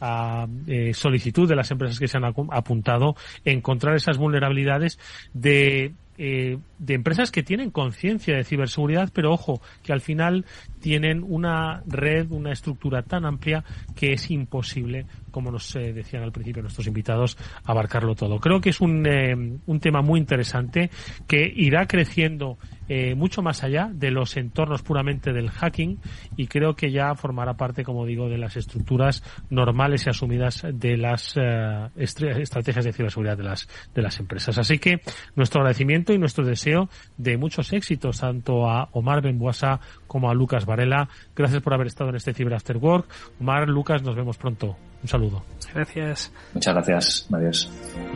[0.00, 0.46] a
[0.92, 3.14] solicitud de las empresas que se han apuntado
[3.44, 4.98] encontrar esas vulnerabilidades
[5.32, 10.44] de eh, de empresas que tienen conciencia de ciberseguridad, pero ojo, que al final
[10.80, 13.64] tienen una red, una estructura tan amplia
[13.96, 18.38] que es imposible, como nos decían al principio nuestros invitados, abarcarlo todo.
[18.38, 20.90] Creo que es un, eh, un tema muy interesante
[21.26, 22.56] que irá creciendo
[22.88, 25.98] eh, mucho más allá de los entornos puramente del hacking
[26.36, 30.96] y creo que ya formará parte, como digo, de las estructuras normales y asumidas de
[30.96, 34.56] las eh, estrategias de ciberseguridad de las, de las empresas.
[34.56, 35.00] Así que
[35.34, 40.64] nuestro agradecimiento y nuestro deseo de muchos éxitos tanto a Omar Benbuasa como a Lucas
[40.64, 41.08] Varela.
[41.34, 43.08] Gracias por haber estado en este Cyber After Work.
[43.40, 44.76] Omar, Lucas, nos vemos pronto.
[45.04, 45.42] Un saludo.
[45.74, 46.32] Gracias.
[46.54, 47.28] Muchas gracias.
[47.30, 47.70] Adiós.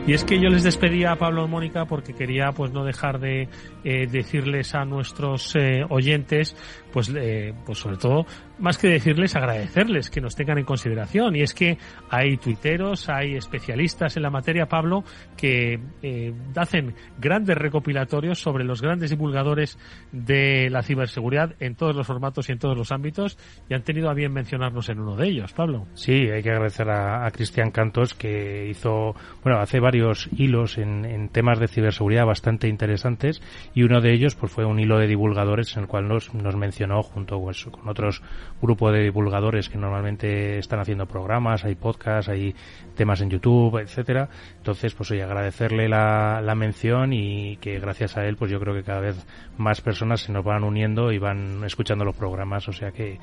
[0.07, 3.19] Y es que yo les despedía a Pablo y Mónica porque quería pues no dejar
[3.19, 3.47] de
[3.83, 6.55] eh, decirles a nuestros eh, oyentes
[6.91, 8.25] pues, eh, pues sobre todo,
[8.59, 11.35] más que decirles, agradecerles que nos tengan en consideración.
[11.35, 11.77] Y es que
[12.09, 15.03] hay tuiteros, hay especialistas en la materia, Pablo,
[15.37, 19.77] que eh, hacen grandes recopilatorios sobre los grandes divulgadores
[20.11, 23.37] de la ciberseguridad en todos los formatos y en todos los ámbitos
[23.69, 25.87] y han tenido a bien mencionarnos en uno de ellos, Pablo.
[25.93, 31.29] Sí, hay que agradecer a, Cristian Cantos que hizo, bueno, hace varios hilos en, en,
[31.29, 33.41] temas de ciberseguridad bastante interesantes
[33.75, 36.55] y uno de ellos pues fue un hilo de divulgadores en el cual nos, nos
[36.55, 38.21] mencionó junto pues, con otros
[38.61, 42.55] grupos de divulgadores que normalmente están haciendo programas, hay podcasts, hay
[42.95, 44.29] temas en YouTube, etcétera.
[44.57, 48.83] Entonces, pues oye, agradecerle la, mención y que gracias a él, pues yo creo que
[48.83, 49.25] cada vez
[49.57, 53.19] más personas se nos van uniendo y van escuchando los programas, o sea que,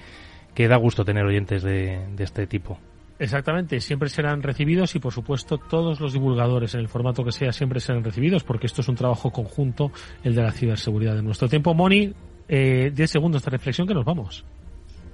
[0.55, 2.79] que da gusto tener oyentes de, de este tipo.
[3.19, 7.51] Exactamente, siempre serán recibidos y por supuesto todos los divulgadores en el formato que sea
[7.51, 9.91] siempre serán recibidos porque esto es un trabajo conjunto,
[10.23, 11.73] el de la ciberseguridad de nuestro tiempo.
[11.73, 12.13] Moni,
[12.49, 14.45] eh, 10 segundos de reflexión que nos vamos.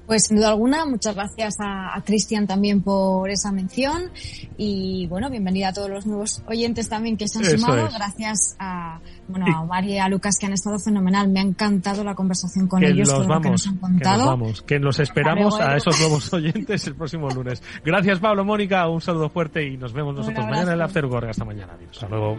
[0.07, 4.11] Pues sin duda alguna, muchas gracias a, Cristian también por esa mención
[4.59, 7.89] y bueno, bienvenida a todos los nuevos oyentes también que se han sumado.
[7.95, 11.29] Gracias a bueno a Omar y a Lucas que han estado fenomenal.
[11.31, 14.23] Me ha encantado la conversación con ellos, todo vamos, que nos han contado.
[14.25, 17.63] Que vamos, que los esperamos a esos nuevos oyentes el próximo lunes.
[17.85, 21.29] Gracias Pablo, Mónica, un saludo fuerte y nos vemos nosotros mañana en el After Work.
[21.29, 21.75] Hasta mañana.
[21.75, 22.03] Adiós.
[22.03, 22.39] Hasta luego.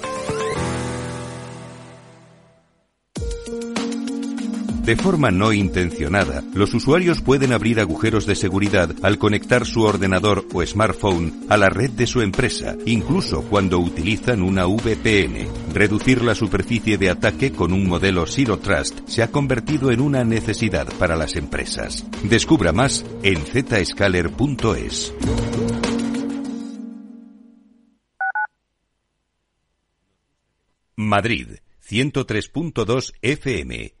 [4.83, 10.47] De forma no intencionada, los usuarios pueden abrir agujeros de seguridad al conectar su ordenador
[10.53, 15.47] o smartphone a la red de su empresa, incluso cuando utilizan una VPN.
[15.71, 20.23] Reducir la superficie de ataque con un modelo Zero Trust se ha convertido en una
[20.23, 22.03] necesidad para las empresas.
[22.23, 25.13] Descubra más en zscaler.es.
[30.95, 31.57] Madrid,
[31.87, 34.00] 103.2 FM,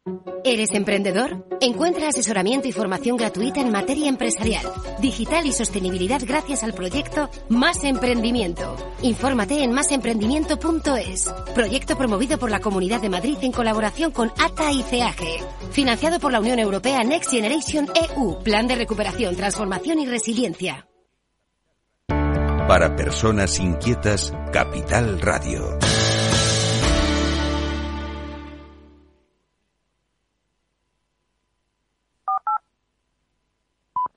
[0.43, 1.45] ¿Eres emprendedor?
[1.61, 4.65] Encuentra asesoramiento y formación gratuita en materia empresarial,
[4.99, 8.75] digital y sostenibilidad gracias al proyecto Más Emprendimiento.
[9.03, 11.31] Infórmate en másemprendimiento.es.
[11.53, 15.39] Proyecto promovido por la Comunidad de Madrid en colaboración con ATA y CEAGE.
[15.71, 17.87] Financiado por la Unión Europea Next Generation
[18.17, 18.41] EU.
[18.43, 20.87] Plan de recuperación, transformación y resiliencia.
[22.07, 25.77] Para personas inquietas, Capital Radio.